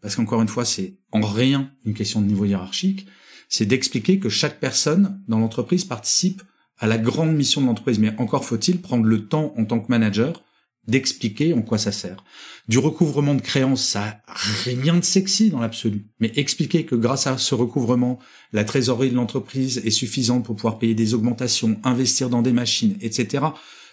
parce 0.00 0.16
qu'encore 0.16 0.42
une 0.42 0.48
fois, 0.48 0.64
c'est 0.64 0.94
en 1.12 1.20
rien 1.20 1.70
une 1.84 1.94
question 1.94 2.20
de 2.20 2.26
niveau 2.26 2.44
hiérarchique, 2.44 3.06
c'est 3.48 3.66
d'expliquer 3.66 4.18
que 4.18 4.28
chaque 4.28 4.60
personne 4.60 5.22
dans 5.28 5.38
l'entreprise 5.38 5.84
participe 5.84 6.42
à 6.78 6.86
la 6.86 6.98
grande 6.98 7.34
mission 7.34 7.60
de 7.60 7.66
l'entreprise. 7.66 7.98
Mais 7.98 8.14
encore 8.18 8.44
faut-il 8.44 8.80
prendre 8.80 9.04
le 9.04 9.26
temps 9.26 9.52
en 9.56 9.64
tant 9.64 9.80
que 9.80 9.88
manager 9.88 10.42
d'expliquer 10.86 11.52
en 11.52 11.62
quoi 11.62 11.78
ça 11.78 11.92
sert. 11.92 12.24
Du 12.68 12.78
recouvrement 12.78 13.34
de 13.34 13.42
créances, 13.42 13.84
ça 13.84 14.22
a 14.26 14.34
rien 14.64 14.96
de 14.96 15.04
sexy 15.04 15.50
dans 15.50 15.60
l'absolu. 15.60 16.06
Mais 16.20 16.32
expliquer 16.36 16.84
que 16.84 16.94
grâce 16.94 17.26
à 17.26 17.36
ce 17.38 17.54
recouvrement, 17.54 18.18
la 18.52 18.64
trésorerie 18.64 19.10
de 19.10 19.14
l'entreprise 19.14 19.78
est 19.84 19.90
suffisante 19.90 20.44
pour 20.44 20.56
pouvoir 20.56 20.78
payer 20.78 20.94
des 20.94 21.14
augmentations, 21.14 21.78
investir 21.84 22.30
dans 22.30 22.42
des 22.42 22.52
machines, 22.52 22.96
etc. 23.02 23.44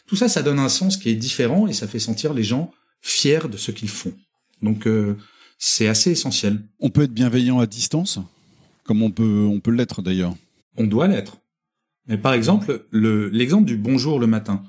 Tout 0.07 0.15
ça, 0.15 0.29
ça 0.29 0.41
donne 0.41 0.59
un 0.59 0.69
sens 0.69 0.97
qui 0.97 1.09
est 1.09 1.15
différent 1.15 1.67
et 1.67 1.73
ça 1.73 1.87
fait 1.87 1.99
sentir 1.99 2.33
les 2.33 2.43
gens 2.43 2.71
fiers 3.01 3.49
de 3.51 3.57
ce 3.57 3.71
qu'ils 3.71 3.89
font. 3.89 4.13
Donc, 4.61 4.87
euh, 4.87 5.17
c'est 5.57 5.87
assez 5.87 6.11
essentiel. 6.11 6.63
On 6.79 6.89
peut 6.89 7.03
être 7.03 7.13
bienveillant 7.13 7.59
à 7.59 7.65
distance, 7.65 8.19
comme 8.83 9.01
on 9.01 9.11
peut, 9.11 9.45
on 9.49 9.59
peut 9.59 9.71
l'être 9.71 10.01
d'ailleurs. 10.01 10.35
On 10.77 10.85
doit 10.85 11.07
l'être. 11.07 11.37
Mais 12.07 12.17
par 12.17 12.33
exemple, 12.33 12.85
l'exemple 12.91 13.65
du 13.65 13.75
bonjour 13.75 14.19
le 14.19 14.27
matin. 14.27 14.63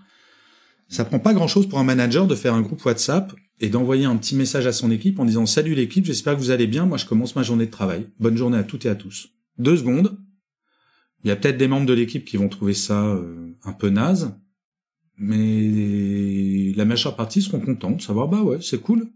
Ça 0.88 1.04
prend 1.04 1.18
pas 1.18 1.34
grand 1.34 1.48
chose 1.48 1.68
pour 1.68 1.78
un 1.78 1.84
manager 1.84 2.26
de 2.26 2.34
faire 2.34 2.54
un 2.54 2.62
groupe 2.62 2.84
WhatsApp 2.84 3.34
et 3.60 3.68
d'envoyer 3.68 4.06
un 4.06 4.16
petit 4.16 4.34
message 4.34 4.66
à 4.66 4.72
son 4.72 4.90
équipe 4.90 5.18
en 5.18 5.24
disant 5.24 5.46
salut 5.46 5.74
l'équipe, 5.74 6.04
j'espère 6.04 6.34
que 6.34 6.40
vous 6.40 6.50
allez 6.50 6.66
bien, 6.66 6.86
moi 6.86 6.96
je 6.96 7.04
commence 7.04 7.36
ma 7.36 7.42
journée 7.42 7.66
de 7.66 7.70
travail. 7.70 8.06
Bonne 8.18 8.36
journée 8.36 8.58
à 8.58 8.64
toutes 8.64 8.86
et 8.86 8.88
à 8.88 8.94
tous. 8.94 9.28
Deux 9.58 9.76
secondes. 9.76 10.18
Il 11.24 11.28
y 11.28 11.30
a 11.30 11.36
peut-être 11.36 11.58
des 11.58 11.68
membres 11.68 11.86
de 11.86 11.92
l'équipe 11.92 12.24
qui 12.24 12.36
vont 12.36 12.48
trouver 12.48 12.74
ça 12.74 13.04
euh, 13.04 13.56
un 13.64 13.72
peu 13.72 13.90
naze, 13.90 14.34
mais 15.18 16.72
la 16.76 16.84
majeure 16.84 17.16
partie 17.16 17.42
seront 17.42 17.60
contents 17.60 17.90
de 17.90 18.00
savoir 18.00 18.28
bah 18.28 18.42
ouais 18.42 18.58
c'est 18.62 18.80
cool 18.80 19.08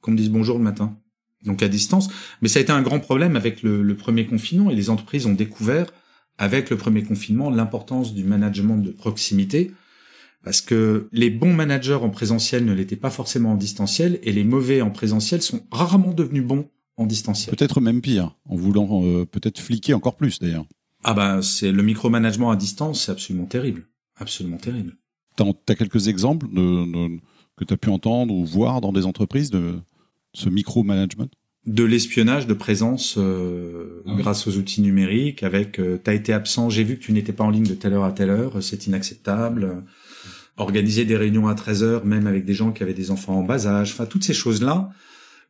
qu'on 0.00 0.12
me 0.12 0.16
dise 0.16 0.30
bonjour 0.30 0.56
le 0.56 0.64
matin. 0.64 0.98
Donc 1.44 1.62
à 1.62 1.68
distance. 1.68 2.08
Mais 2.42 2.48
ça 2.48 2.58
a 2.58 2.62
été 2.62 2.72
un 2.72 2.82
grand 2.82 3.00
problème 3.00 3.36
avec 3.36 3.62
le 3.62 3.94
premier 3.94 4.26
confinement 4.26 4.70
et 4.70 4.74
les 4.74 4.90
entreprises 4.90 5.26
ont 5.26 5.32
découvert 5.32 5.86
avec 6.40 6.70
le 6.70 6.76
premier 6.76 7.02
confinement 7.02 7.50
l'importance 7.50 8.14
du 8.14 8.24
management 8.24 8.78
de 8.78 8.90
proximité 8.90 9.72
parce 10.42 10.62
que 10.62 11.08
les 11.12 11.30
bons 11.30 11.52
managers 11.52 11.94
en 11.94 12.08
présentiel 12.08 12.64
ne 12.64 12.72
l'étaient 12.72 12.96
pas 12.96 13.10
forcément 13.10 13.52
en 13.52 13.56
distanciel 13.56 14.18
et 14.22 14.32
les 14.32 14.44
mauvais 14.44 14.80
en 14.80 14.90
présentiel 14.90 15.42
sont 15.42 15.60
rarement 15.70 16.12
devenus 16.12 16.44
bons 16.44 16.68
en 16.96 17.06
distanciel. 17.06 17.54
Peut-être 17.54 17.80
même 17.80 18.00
pire, 18.00 18.34
en 18.46 18.56
voulant 18.56 19.04
euh, 19.04 19.26
peut-être 19.26 19.58
fliquer 19.60 19.94
encore 19.94 20.16
plus 20.16 20.38
d'ailleurs. 20.38 20.64
Ah 21.04 21.14
ben 21.14 21.42
c'est 21.42 21.72
le 21.72 21.82
micromanagement 21.82 22.50
à 22.50 22.56
distance, 22.56 23.04
c'est 23.04 23.12
absolument 23.12 23.46
terrible, 23.46 23.86
absolument 24.16 24.58
terrible. 24.58 24.96
Tu 25.36 25.44
as 25.68 25.74
quelques 25.74 26.08
exemples 26.08 26.46
de, 26.52 27.18
que 27.56 27.64
tu 27.64 27.74
as 27.74 27.76
pu 27.76 27.88
entendre 27.88 28.34
ou 28.34 28.44
voir 28.44 28.80
dans 28.80 28.92
des 28.92 29.06
entreprises 29.06 29.50
de 29.50 29.78
ce 30.34 30.48
micromanagement 30.48 31.28
de 31.66 31.84
l'espionnage 31.84 32.46
de 32.46 32.54
présence 32.54 33.16
euh, 33.18 34.02
ah 34.06 34.14
grâce 34.16 34.46
aux 34.46 34.56
outils 34.56 34.80
numériques 34.80 35.42
avec 35.42 35.78
euh, 35.78 36.00
t'as 36.02 36.14
été 36.14 36.32
absent, 36.32 36.70
j'ai 36.70 36.84
vu 36.84 36.96
que 36.96 37.02
tu 37.02 37.12
n'étais 37.12 37.32
pas 37.32 37.44
en 37.44 37.50
ligne 37.50 37.66
de 37.66 37.74
telle 37.74 37.92
heure 37.92 38.04
à 38.04 38.12
telle 38.12 38.30
heure, 38.30 38.62
c'est 38.62 38.86
inacceptable. 38.86 39.84
Organiser 40.56 41.04
des 41.04 41.16
réunions 41.16 41.48
à 41.48 41.54
13 41.54 41.82
heures 41.82 42.04
même 42.04 42.26
avec 42.26 42.44
des 42.44 42.54
gens 42.54 42.72
qui 42.72 42.82
avaient 42.82 42.94
des 42.94 43.10
enfants 43.10 43.38
en 43.38 43.42
bas 43.42 43.66
âge, 43.66 43.92
enfin 43.92 44.06
toutes 44.06 44.24
ces 44.24 44.34
choses-là. 44.34 44.90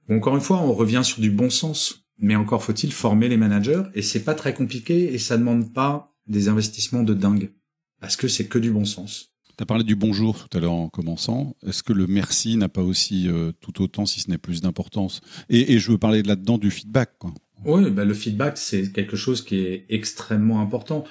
encore 0.08 0.34
une 0.34 0.42
fois, 0.42 0.58
on 0.58 0.72
revient 0.72 1.02
sur 1.04 1.20
du 1.20 1.30
bon 1.30 1.50
sens, 1.50 2.04
mais 2.18 2.36
encore 2.36 2.62
faut-il 2.62 2.92
former 2.92 3.28
les 3.28 3.36
managers 3.36 3.82
et 3.94 4.02
c'est 4.02 4.24
pas 4.24 4.34
très 4.34 4.52
compliqué 4.52 5.14
et 5.14 5.18
ça 5.18 5.36
demande 5.36 5.72
pas 5.72 6.12
des 6.26 6.48
investissements 6.48 7.02
de 7.02 7.14
dingue 7.14 7.52
parce 8.00 8.16
que 8.16 8.28
c'est 8.28 8.46
que 8.46 8.58
du 8.58 8.70
bon 8.70 8.84
sens. 8.84 9.29
Tu 9.60 9.64
as 9.64 9.66
parlé 9.66 9.84
du 9.84 9.94
bonjour 9.94 10.48
tout 10.48 10.56
à 10.56 10.60
l'heure 10.62 10.72
en 10.72 10.88
commençant. 10.88 11.54
Est-ce 11.66 11.82
que 11.82 11.92
le 11.92 12.06
merci 12.06 12.56
n'a 12.56 12.70
pas 12.70 12.80
aussi 12.80 13.28
euh, 13.28 13.52
tout 13.60 13.82
autant, 13.82 14.06
si 14.06 14.20
ce 14.20 14.30
n'est 14.30 14.38
plus 14.38 14.62
d'importance? 14.62 15.20
Et, 15.50 15.78
je 15.78 15.92
veux 15.92 15.98
parler 15.98 16.22
là-dedans 16.22 16.56
du 16.56 16.70
feedback. 16.70 17.10
Quoi. 17.18 17.34
Oui, 17.66 17.90
bah 17.90 18.06
le 18.06 18.14
feedback, 18.14 18.56
c'est 18.56 18.90
quelque 18.90 19.18
chose 19.18 19.44
qui 19.44 19.56
est 19.56 19.84
extrêmement 19.90 20.62
important. 20.62 21.04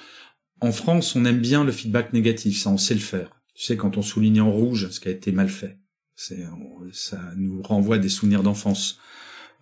En 0.60 0.72
France, 0.72 1.14
on 1.14 1.24
aime 1.26 1.38
bien 1.38 1.62
le 1.62 1.70
feedback 1.70 2.12
négatif, 2.12 2.60
ça 2.60 2.70
on 2.70 2.76
sait 2.76 2.94
le 2.94 2.98
faire. 2.98 3.40
Tu 3.54 3.66
sais, 3.66 3.76
quand 3.76 3.96
on 3.98 4.02
souligne 4.02 4.40
en 4.40 4.50
rouge 4.50 4.90
ce 4.90 4.98
qui 4.98 5.06
a 5.06 5.12
été 5.12 5.30
mal 5.30 5.48
fait, 5.48 5.78
c'est 6.16 6.44
ça 6.90 7.20
nous 7.36 7.62
renvoie 7.62 7.98
des 7.98 8.08
souvenirs 8.08 8.42
d'enfance. 8.42 8.98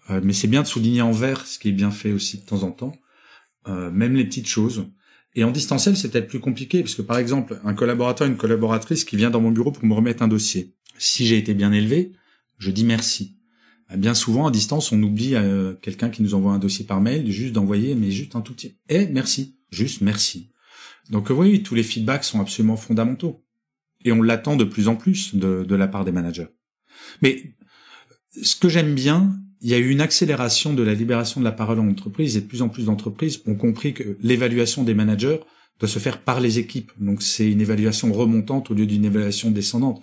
Euh, 0.09 0.23
mais 0.25 0.33
c'est 0.33 0.49
bien 0.49 0.63
de 0.63 0.67
souligner 0.67 1.03
en 1.03 1.13
vert 1.13 1.47
ce 1.47 1.59
qui 1.59 1.69
est 1.69 1.73
bien 1.73 1.91
fait 1.91 2.13
aussi 2.13 2.39
de 2.39 2.47
temps 2.47 2.63
en 2.63 2.71
temps, 2.71 2.93
euh, 3.67 3.91
même 3.91 4.15
les 4.15 4.25
petites 4.25 4.49
choses. 4.49 4.87
Et 5.39 5.45
en 5.45 5.53
distanciel, 5.53 5.97
c'est 5.97 6.09
peut-être 6.11 6.27
plus 6.27 6.41
compliqué, 6.41 6.83
parce 6.83 6.97
que 6.97 7.03
par 7.03 7.17
exemple, 7.17 7.61
un 7.65 7.73
collaborateur, 7.73 8.27
une 8.27 8.37
collaboratrice 8.37 9.05
qui 9.05 9.15
vient 9.15 9.31
dans 9.31 9.41
mon 9.41 9.53
bureau 9.53 9.71
pour 9.71 9.85
me 9.85 9.95
remettre 9.95 10.25
un 10.25 10.27
dossier. 10.27 10.75
Si 10.99 11.27
j'ai 11.27 11.39
été 11.39 11.55
bien 11.55 11.71
élevé, 11.71 12.11
je 12.59 12.73
dis 12.73 12.83
merci. 12.83 13.37
Bah, 13.89 13.97
bien 13.97 14.15
souvent, 14.15 14.49
à 14.49 14.51
distance, 14.51 14.91
on 14.91 15.01
oublie 15.01 15.37
euh, 15.37 15.75
quelqu'un 15.75 16.11
qui 16.11 16.25
nous 16.25 16.35
envoie 16.35 16.51
un 16.51 16.59
dossier 16.59 16.85
par 16.85 17.01
mail, 17.01 17.31
juste 17.31 17.53
d'envoyer, 17.53 17.95
mais 17.95 18.11
juste 18.11 18.35
un 18.35 18.41
tout 18.41 18.53
petit. 18.53 18.81
Eh, 18.89 19.07
merci. 19.07 19.61
Juste 19.71 20.01
merci. 20.01 20.51
Donc 21.09 21.31
oui, 21.31 21.63
tous 21.63 21.77
les 21.77 21.85
feedbacks 21.85 22.25
sont 22.25 22.41
absolument 22.41 22.77
fondamentaux. 22.77 23.45
Et 24.05 24.11
on 24.11 24.23
l'attend 24.23 24.57
de 24.57 24.65
plus 24.65 24.89
en 24.89 24.97
plus 24.97 25.37
de 25.37 25.75
la 25.77 25.87
part 25.87 26.05
des 26.05 26.11
managers. 26.11 26.49
Mais 27.23 27.55
ce 28.43 28.57
que 28.57 28.69
j'aime 28.69 28.93
bien, 28.93 29.39
il 29.61 29.69
y 29.71 29.75
a 29.75 29.79
eu 29.79 29.91
une 29.91 30.01
accélération 30.01 30.73
de 30.73 30.83
la 30.83 30.95
libération 30.95 31.41
de 31.41 31.45
la 31.45 31.53
parole 31.53 31.81
en 31.81 31.89
entreprise 31.89 32.37
et 32.37 32.41
de 32.41 32.47
plus 32.47 32.63
en 32.63 32.69
plus 32.69 32.87
d'entreprises 32.87 33.41
ont 33.47 33.55
compris 33.55 33.93
que 33.93 34.17
l'évaluation 34.23 34.85
des 34.85 34.95
managers 34.95 35.41
doit 35.81 35.89
se 35.89 35.99
faire 35.99 36.23
par 36.23 36.41
les 36.41 36.59
équipes. 36.59 36.93
Donc 36.99 37.23
c'est 37.23 37.51
une 37.51 37.61
évaluation 37.61 38.13
remontante 38.13 38.71
au 38.71 38.75
lieu 38.75 38.87
d'une 38.87 39.05
évaluation 39.05 39.51
descendante. 39.51 40.03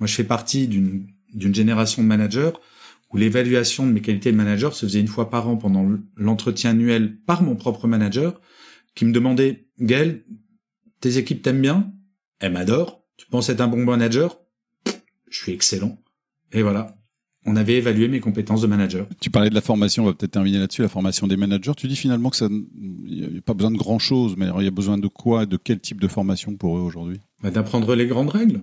Moi, 0.00 0.06
je 0.06 0.14
fais 0.14 0.24
partie 0.24 0.68
d'une 0.68 1.06
d'une 1.34 1.54
génération 1.54 2.00
de 2.00 2.06
managers 2.06 2.52
où 3.12 3.16
l'évaluation 3.16 3.86
de 3.86 3.92
mes 3.92 4.00
qualités 4.00 4.30
de 4.30 4.36
manager 4.36 4.74
se 4.74 4.86
faisait 4.86 5.00
une 5.00 5.08
fois 5.08 5.30
par 5.30 5.48
an 5.48 5.56
pendant 5.56 5.84
l'entretien 6.16 6.70
annuel 6.70 7.18
par 7.26 7.42
mon 7.42 7.56
propre 7.56 7.88
manager 7.88 8.40
qui 8.94 9.04
me 9.04 9.12
demandait 9.12 9.66
Gaël, 9.80 10.24
tes 11.00 11.18
équipes 11.18 11.42
t'aiment 11.42 11.60
bien? 11.60 11.92
Elles 12.38 12.52
m'adorent. 12.52 13.04
Tu 13.16 13.26
penses 13.26 13.48
être 13.48 13.60
un 13.60 13.68
bon 13.68 13.84
manager? 13.84 14.38
Je 15.28 15.38
suis 15.38 15.52
excellent. 15.52 15.98
Et 16.52 16.62
voilà 16.62 16.96
on 17.46 17.56
avait 17.56 17.74
évalué 17.74 18.08
mes 18.08 18.20
compétences 18.20 18.62
de 18.62 18.66
manager. 18.66 19.06
Tu 19.20 19.30
parlais 19.30 19.50
de 19.50 19.54
la 19.54 19.60
formation, 19.60 20.04
on 20.04 20.06
va 20.06 20.14
peut-être 20.14 20.32
terminer 20.32 20.58
là-dessus, 20.58 20.82
la 20.82 20.88
formation 20.88 21.26
des 21.26 21.36
managers. 21.36 21.72
Tu 21.76 21.88
dis 21.88 21.96
finalement 21.96 22.30
que 22.30 22.36
ça, 22.36 22.48
il 22.50 23.28
n'y 23.32 23.38
a 23.38 23.40
pas 23.42 23.54
besoin 23.54 23.70
de 23.70 23.76
grand 23.76 23.98
chose, 23.98 24.34
mais 24.36 24.46
il 24.58 24.64
y 24.64 24.68
a 24.68 24.70
besoin 24.70 24.98
de 24.98 25.08
quoi, 25.08 25.46
de 25.46 25.56
quel 25.56 25.80
type 25.80 26.00
de 26.00 26.08
formation 26.08 26.54
pour 26.56 26.78
eux 26.78 26.80
aujourd'hui? 26.80 27.20
Bah, 27.42 27.50
D'apprendre 27.50 27.94
les 27.94 28.06
grandes 28.06 28.30
règles. 28.30 28.62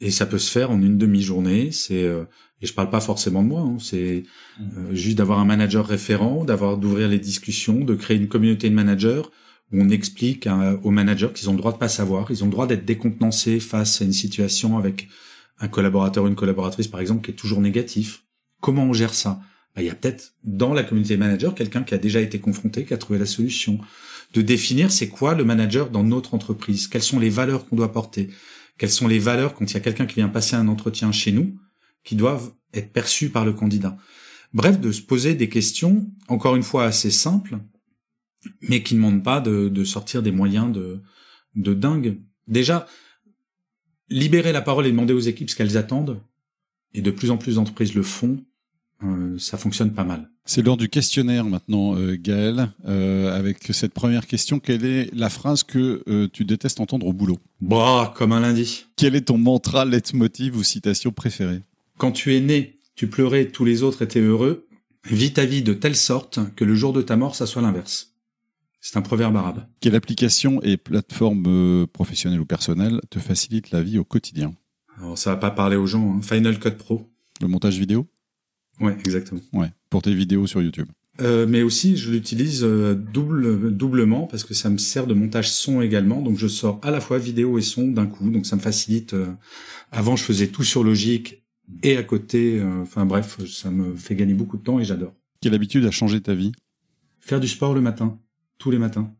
Et 0.00 0.10
ça 0.10 0.26
peut 0.26 0.38
se 0.38 0.50
faire 0.50 0.70
en 0.70 0.80
une 0.80 0.96
demi-journée. 0.96 1.72
C'est 1.72 2.04
euh, 2.04 2.24
et 2.62 2.66
je 2.66 2.74
parle 2.74 2.90
pas 2.90 3.00
forcément 3.00 3.42
de 3.42 3.48
moi. 3.48 3.62
Hein, 3.62 3.76
c'est 3.80 4.24
euh, 4.60 4.94
juste 4.94 5.18
d'avoir 5.18 5.38
un 5.38 5.44
manager 5.44 5.86
référent, 5.86 6.44
d'avoir 6.44 6.76
d'ouvrir 6.78 7.08
les 7.08 7.18
discussions, 7.18 7.84
de 7.84 7.94
créer 7.94 8.16
une 8.16 8.28
communauté 8.28 8.68
de 8.68 8.74
managers 8.74 9.22
où 9.72 9.80
on 9.80 9.88
explique 9.88 10.48
aux 10.82 10.90
managers 10.90 11.28
qu'ils 11.32 11.48
ont 11.48 11.52
le 11.52 11.58
droit 11.58 11.72
de 11.72 11.78
pas 11.78 11.88
savoir, 11.88 12.28
ils 12.30 12.42
ont 12.42 12.46
le 12.46 12.52
droit 12.52 12.66
d'être 12.66 12.84
décontenancés 12.84 13.60
face 13.60 14.02
à 14.02 14.04
une 14.04 14.12
situation 14.12 14.78
avec 14.78 15.08
un 15.60 15.68
collaborateur 15.68 16.26
une 16.26 16.34
collaboratrice, 16.34 16.88
par 16.88 17.00
exemple, 17.00 17.24
qui 17.24 17.30
est 17.30 17.34
toujours 17.34 17.60
négatif. 17.60 18.24
Comment 18.60 18.84
on 18.84 18.92
gère 18.92 19.14
ça? 19.14 19.40
Bah, 19.74 19.82
Il 19.82 19.86
y 19.86 19.90
a 19.90 19.94
peut-être 19.94 20.34
dans 20.42 20.72
la 20.72 20.82
communauté 20.82 21.16
manager 21.16 21.54
quelqu'un 21.54 21.82
qui 21.82 21.94
a 21.94 21.98
déjà 21.98 22.20
été 22.20 22.40
confronté, 22.40 22.84
qui 22.84 22.94
a 22.94 22.98
trouvé 22.98 23.18
la 23.18 23.26
solution. 23.26 23.78
De 24.32 24.42
définir 24.42 24.90
c'est 24.90 25.08
quoi 25.08 25.34
le 25.34 25.44
manager 25.44 25.90
dans 25.90 26.04
notre 26.04 26.34
entreprise, 26.34 26.88
quelles 26.88 27.02
sont 27.02 27.18
les 27.18 27.30
valeurs 27.30 27.66
qu'on 27.66 27.76
doit 27.76 27.92
porter, 27.92 28.30
quelles 28.78 28.90
sont 28.90 29.08
les 29.08 29.18
valeurs 29.18 29.54
quand 29.54 29.70
il 29.70 29.74
y 29.74 29.76
a 29.76 29.80
quelqu'un 29.80 30.06
qui 30.06 30.16
vient 30.16 30.28
passer 30.28 30.56
un 30.56 30.68
entretien 30.68 31.12
chez 31.12 31.32
nous, 31.32 31.58
qui 32.04 32.16
doivent 32.16 32.52
être 32.72 32.92
perçues 32.92 33.28
par 33.28 33.44
le 33.44 33.52
candidat? 33.52 33.96
Bref, 34.52 34.80
de 34.80 34.92
se 34.92 35.02
poser 35.02 35.34
des 35.34 35.48
questions, 35.48 36.10
encore 36.28 36.56
une 36.56 36.62
fois 36.62 36.84
assez 36.84 37.10
simples, 37.10 37.58
mais 38.62 38.82
qui 38.82 38.94
ne 38.94 39.00
demandent 39.00 39.22
pas 39.22 39.40
de, 39.40 39.68
de 39.68 39.84
sortir 39.84 40.22
des 40.22 40.32
moyens 40.32 40.72
de, 40.72 41.02
de 41.56 41.74
dingue. 41.74 42.18
Déjà, 42.48 42.86
libérer 44.10 44.52
la 44.52 44.60
parole 44.60 44.86
et 44.86 44.90
demander 44.90 45.14
aux 45.14 45.20
équipes 45.20 45.50
ce 45.50 45.56
qu'elles 45.56 45.76
attendent, 45.76 46.20
et 46.92 47.02
de 47.02 47.10
plus 47.10 47.30
en 47.30 47.36
plus 47.36 47.54
d'entreprises 47.54 47.94
le 47.94 48.02
font, 48.02 48.38
euh, 49.02 49.38
ça 49.38 49.56
fonctionne 49.56 49.92
pas 49.92 50.04
mal. 50.04 50.28
C'est 50.44 50.62
l'heure 50.62 50.76
du 50.76 50.88
questionnaire 50.88 51.44
maintenant, 51.44 51.96
euh, 51.96 52.16
Gaël. 52.20 52.70
Euh, 52.86 53.38
avec 53.38 53.58
cette 53.72 53.92
première 53.94 54.26
question, 54.26 54.58
quelle 54.58 54.84
est 54.84 55.14
la 55.14 55.30
phrase 55.30 55.62
que 55.62 56.02
euh, 56.08 56.28
tu 56.32 56.44
détestes 56.44 56.80
entendre 56.80 57.06
au 57.06 57.12
boulot? 57.12 57.38
Bah, 57.60 58.12
comme 58.16 58.32
un 58.32 58.40
lundi. 58.40 58.86
Quel 58.96 59.14
est 59.14 59.22
ton 59.22 59.38
mantra, 59.38 59.84
leitmotiv 59.84 60.56
ou 60.56 60.62
citation 60.62 61.12
préférée? 61.12 61.62
Quand 61.98 62.12
tu 62.12 62.34
es 62.34 62.40
né, 62.40 62.78
tu 62.96 63.06
pleurais, 63.06 63.46
tous 63.46 63.64
les 63.64 63.82
autres 63.82 64.02
étaient 64.02 64.20
heureux. 64.20 64.66
Vis 65.04 65.32
ta 65.32 65.46
vie 65.46 65.62
de 65.62 65.72
telle 65.72 65.96
sorte 65.96 66.40
que 66.56 66.64
le 66.64 66.74
jour 66.74 66.92
de 66.92 67.00
ta 67.00 67.16
mort, 67.16 67.34
ça 67.34 67.46
soit 67.46 67.62
l'inverse. 67.62 68.09
C'est 68.80 68.96
un 68.96 69.02
proverbe 69.02 69.36
arabe. 69.36 69.66
Quelle 69.80 69.94
application 69.94 70.62
et 70.62 70.76
plateforme 70.76 71.44
euh, 71.46 71.86
professionnelle 71.86 72.40
ou 72.40 72.46
personnelle 72.46 73.00
te 73.10 73.18
facilite 73.18 73.70
la 73.72 73.82
vie 73.82 73.98
au 73.98 74.04
quotidien? 74.04 74.54
Alors 74.96 75.18
ça 75.18 75.30
va 75.30 75.36
pas 75.36 75.50
parler 75.50 75.76
aux 75.76 75.86
gens. 75.86 76.14
Hein. 76.14 76.22
Final 76.22 76.58
Cut 76.58 76.70
Pro. 76.72 77.10
Le 77.42 77.48
montage 77.48 77.78
vidéo? 77.78 78.06
Ouais, 78.80 78.96
exactement. 79.04 79.40
Ouais, 79.52 79.70
pour 79.90 80.00
tes 80.00 80.14
vidéos 80.14 80.46
sur 80.46 80.62
YouTube. 80.62 80.88
Euh, 81.20 81.46
mais 81.46 81.60
aussi, 81.60 81.98
je 81.98 82.10
l'utilise 82.10 82.64
euh, 82.64 82.94
double, 82.94 83.76
doublement 83.76 84.26
parce 84.26 84.44
que 84.44 84.54
ça 84.54 84.70
me 84.70 84.78
sert 84.78 85.06
de 85.06 85.12
montage 85.12 85.50
son 85.50 85.82
également. 85.82 86.22
Donc, 86.22 86.38
je 86.38 86.48
sors 86.48 86.80
à 86.82 86.90
la 86.90 87.02
fois 87.02 87.18
vidéo 87.18 87.58
et 87.58 87.62
son 87.62 87.88
d'un 87.88 88.06
coup. 88.06 88.30
Donc, 88.30 88.46
ça 88.46 88.56
me 88.56 88.62
facilite. 88.62 89.14
Avant, 89.92 90.16
je 90.16 90.24
faisais 90.24 90.46
tout 90.46 90.64
sur 90.64 90.82
Logique 90.82 91.44
et 91.82 91.98
à 91.98 92.02
côté. 92.02 92.62
Enfin, 92.80 93.04
bref, 93.04 93.38
ça 93.46 93.70
me 93.70 93.94
fait 93.94 94.14
gagner 94.14 94.32
beaucoup 94.32 94.56
de 94.56 94.62
temps 94.62 94.80
et 94.80 94.84
j'adore. 94.84 95.12
Quelle 95.42 95.52
habitude 95.52 95.84
a 95.84 95.90
changé 95.90 96.22
ta 96.22 96.34
vie? 96.34 96.52
Faire 97.20 97.40
du 97.40 97.48
sport 97.48 97.74
le 97.74 97.82
matin, 97.82 98.18
tous 98.60 98.70
les 98.70 98.78
matins. 98.78 99.12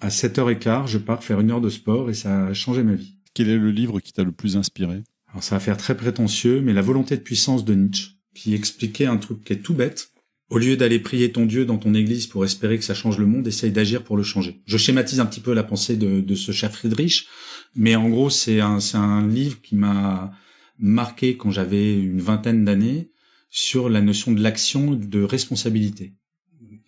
À 0.00 0.08
7h15, 0.08 0.86
je 0.86 0.98
pars 0.98 1.24
faire 1.24 1.40
une 1.40 1.50
heure 1.50 1.60
de 1.60 1.70
sport 1.70 2.10
et 2.10 2.14
ça 2.14 2.46
a 2.46 2.54
changé 2.54 2.84
ma 2.84 2.94
vie. 2.94 3.16
Quel 3.34 3.48
est 3.48 3.58
le 3.58 3.70
livre 3.70 3.98
qui 3.98 4.12
t'a 4.12 4.22
le 4.22 4.30
plus 4.30 4.56
inspiré? 4.56 5.02
Alors, 5.30 5.42
ça 5.42 5.56
va 5.56 5.60
faire 5.60 5.76
très 5.76 5.96
prétentieux, 5.96 6.60
mais 6.60 6.72
La 6.72 6.82
volonté 6.82 7.16
de 7.16 7.22
puissance 7.22 7.64
de 7.64 7.74
Nietzsche, 7.74 8.10
qui 8.34 8.54
expliquait 8.54 9.06
un 9.06 9.16
truc 9.16 9.42
qui 9.42 9.54
est 9.54 9.62
tout 9.62 9.74
bête 9.74 10.12
au 10.48 10.58
lieu 10.58 10.76
d'aller 10.76 11.00
prier 11.00 11.32
ton 11.32 11.44
Dieu 11.44 11.64
dans 11.64 11.78
ton 11.78 11.94
église 11.94 12.28
pour 12.28 12.44
espérer 12.44 12.78
que 12.78 12.84
ça 12.84 12.94
change 12.94 13.18
le 13.18 13.26
monde, 13.26 13.48
essaye 13.48 13.72
d'agir 13.72 14.04
pour 14.04 14.16
le 14.16 14.22
changer. 14.22 14.60
Je 14.64 14.76
schématise 14.76 15.18
un 15.18 15.26
petit 15.26 15.40
peu 15.40 15.52
la 15.52 15.64
pensée 15.64 15.96
de, 15.96 16.34
ce 16.34 16.52
cher 16.52 16.70
Friedrich, 16.70 17.26
mais 17.74 17.96
en 17.96 18.08
gros, 18.08 18.30
c'est 18.30 18.60
un, 18.60 18.78
un 18.94 19.26
livre 19.26 19.60
qui 19.60 19.74
m'a 19.74 20.30
marqué 20.78 21.36
quand 21.36 21.50
j'avais 21.50 21.98
une 21.98 22.20
vingtaine 22.20 22.64
d'années 22.64 23.10
sur 23.50 23.88
la 23.88 24.00
notion 24.02 24.32
de 24.32 24.42
l'action, 24.42 24.92
de 24.92 25.22
responsabilité. 25.22 26.14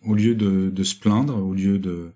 Au 0.05 0.15
lieu 0.15 0.35
de, 0.35 0.71
de 0.71 0.83
se 0.85 0.95
plaindre, 0.95 1.37
au 1.37 1.55
lieu 1.55 1.79
de, 1.79 2.13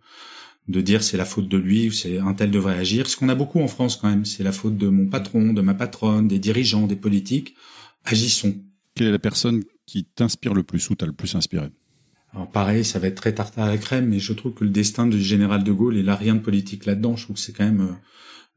de 0.68 0.80
dire 0.80 1.02
c'est 1.02 1.16
la 1.16 1.24
faute 1.24 1.48
de 1.48 1.58
lui 1.58 1.88
ou 1.88 1.92
c'est 1.92 2.18
un 2.18 2.32
tel 2.32 2.50
devrait 2.50 2.78
agir, 2.78 3.08
ce 3.08 3.16
qu'on 3.16 3.28
a 3.28 3.34
beaucoup 3.34 3.60
en 3.60 3.68
France 3.68 3.96
quand 3.96 4.08
même, 4.08 4.24
c'est 4.24 4.44
la 4.44 4.52
faute 4.52 4.76
de 4.76 4.88
mon 4.88 5.06
patron, 5.08 5.52
de 5.52 5.60
ma 5.60 5.74
patronne, 5.74 6.28
des 6.28 6.38
dirigeants, 6.38 6.86
des 6.86 6.96
politiques. 6.96 7.54
Agissons. 8.04 8.54
Quelle 8.94 9.08
est 9.08 9.12
la 9.12 9.18
personne 9.18 9.62
qui 9.86 10.04
t'inspire 10.04 10.54
le 10.54 10.62
plus 10.62 10.88
ou 10.90 10.94
t'as 10.94 11.06
le 11.06 11.12
plus 11.12 11.34
inspiré? 11.34 11.68
Alors 12.32 12.50
pareil, 12.50 12.84
ça 12.84 12.98
va 12.98 13.08
être 13.08 13.16
très 13.16 13.34
tartare 13.34 13.66
à 13.66 13.68
la 13.68 13.76
crème, 13.78 14.08
mais 14.08 14.18
je 14.18 14.32
trouve 14.32 14.54
que 14.54 14.64
le 14.64 14.70
destin 14.70 15.06
du 15.06 15.20
général 15.20 15.64
de 15.64 15.72
Gaulle, 15.72 15.96
il 15.96 16.08
a 16.08 16.16
rien 16.16 16.34
de 16.34 16.40
politique 16.40 16.86
là-dedans. 16.86 17.16
Je 17.16 17.24
trouve 17.24 17.36
que 17.36 17.42
c'est 17.42 17.52
quand 17.52 17.64
même 17.64 17.80
euh, 17.80 17.94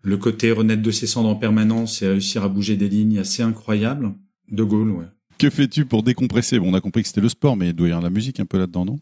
le 0.01 0.17
côté 0.17 0.51
renaître 0.51 0.81
de 0.81 0.91
ses 0.91 1.07
cendres 1.07 1.29
en 1.29 1.35
permanence 1.35 2.01
et 2.01 2.07
réussir 2.07 2.43
à 2.43 2.49
bouger 2.49 2.77
des 2.77 2.87
lignes 2.87 3.19
assez 3.19 3.43
incroyable. 3.43 4.13
De 4.49 4.63
Gaulle, 4.63 4.91
ouais. 4.91 5.05
Que 5.37 5.49
fais-tu 5.49 5.85
pour 5.85 6.03
décompresser? 6.03 6.59
Bon, 6.59 6.71
on 6.71 6.73
a 6.73 6.79
compris 6.79 7.01
que 7.01 7.09
c'était 7.09 7.21
le 7.21 7.29
sport, 7.29 7.57
mais 7.57 7.69
il 7.69 7.73
doit 7.73 7.87
y 7.87 7.91
avoir 7.91 8.03
la 8.03 8.09
musique 8.09 8.39
un 8.39 8.45
peu 8.45 8.57
là-dedans, 8.57 8.85
non? 8.85 8.99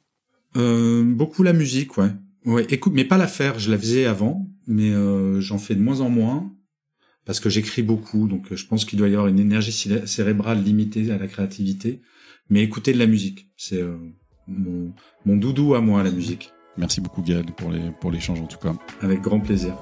Euh, 0.57 1.03
Beaucoup 1.03 1.43
la 1.43 1.53
musique, 1.53 1.97
ouais. 1.97 2.11
Ouais, 2.45 2.65
écoute, 2.69 2.93
mais 2.93 3.05
pas 3.05 3.17
la 3.17 3.27
faire. 3.27 3.59
Je 3.59 3.71
la 3.71 3.77
faisais 3.77 4.05
avant, 4.05 4.49
mais 4.67 4.91
euh, 4.91 5.39
j'en 5.39 5.57
fais 5.57 5.75
de 5.75 5.81
moins 5.81 6.01
en 6.01 6.09
moins 6.09 6.51
parce 7.25 7.39
que 7.39 7.49
j'écris 7.49 7.83
beaucoup, 7.83 8.27
donc 8.27 8.53
je 8.53 8.65
pense 8.67 8.83
qu'il 8.83 8.99
doit 8.99 9.07
y 9.07 9.13
avoir 9.13 9.27
une 9.27 9.39
énergie 9.39 9.71
cérébrale 10.05 10.61
limitée 10.61 11.09
à 11.09 11.17
la 11.17 11.27
créativité 11.27 12.01
mais 12.49 12.63
écouter 12.63 12.93
de 12.93 12.99
la 12.99 13.07
musique. 13.07 13.49
C'est 13.57 13.81
euh, 13.81 13.97
mon, 14.47 14.93
mon, 15.25 15.37
doudou 15.37 15.75
à 15.75 15.81
moi, 15.81 16.03
la 16.03 16.11
musique. 16.11 16.51
Merci 16.77 17.01
beaucoup 17.01 17.21
Gaël 17.21 17.45
pour 17.57 17.71
les 17.71 17.91
pour 18.01 18.11
l'échange 18.11 18.41
en 18.41 18.47
tout 18.47 18.57
cas. 18.57 18.73
Avec 19.01 19.21
grand 19.21 19.39
plaisir. 19.39 19.75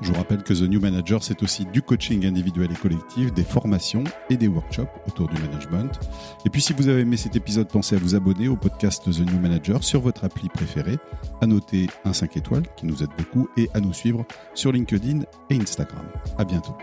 Je 0.00 0.12
vous 0.12 0.14
rappelle 0.14 0.42
que 0.42 0.54
The 0.54 0.62
New 0.62 0.80
Manager, 0.80 1.22
c'est 1.22 1.42
aussi 1.42 1.64
du 1.66 1.82
coaching 1.82 2.24
individuel 2.24 2.70
et 2.70 2.74
collectif, 2.76 3.32
des 3.32 3.42
formations 3.42 4.04
et 4.30 4.36
des 4.36 4.46
workshops 4.46 4.88
autour 5.06 5.28
du 5.28 5.40
management. 5.40 5.98
Et 6.46 6.50
puis 6.50 6.62
si 6.62 6.72
vous 6.72 6.88
avez 6.88 7.00
aimé 7.00 7.16
cet 7.16 7.34
épisode, 7.36 7.68
pensez 7.68 7.96
à 7.96 7.98
vous 7.98 8.14
abonner 8.14 8.48
au 8.48 8.56
podcast 8.56 9.04
The 9.04 9.20
New 9.20 9.40
Manager 9.40 9.82
sur 9.82 10.00
votre 10.00 10.24
appli 10.24 10.48
préférée, 10.48 10.98
à 11.40 11.46
noter 11.46 11.88
un 12.04 12.12
5 12.12 12.36
étoiles 12.36 12.64
qui 12.76 12.86
nous 12.86 13.02
aide 13.02 13.10
beaucoup 13.18 13.48
et 13.56 13.68
à 13.74 13.80
nous 13.80 13.92
suivre 13.92 14.24
sur 14.54 14.72
LinkedIn 14.72 15.20
et 15.50 15.56
Instagram. 15.56 16.06
À 16.38 16.44
bientôt. 16.44 16.76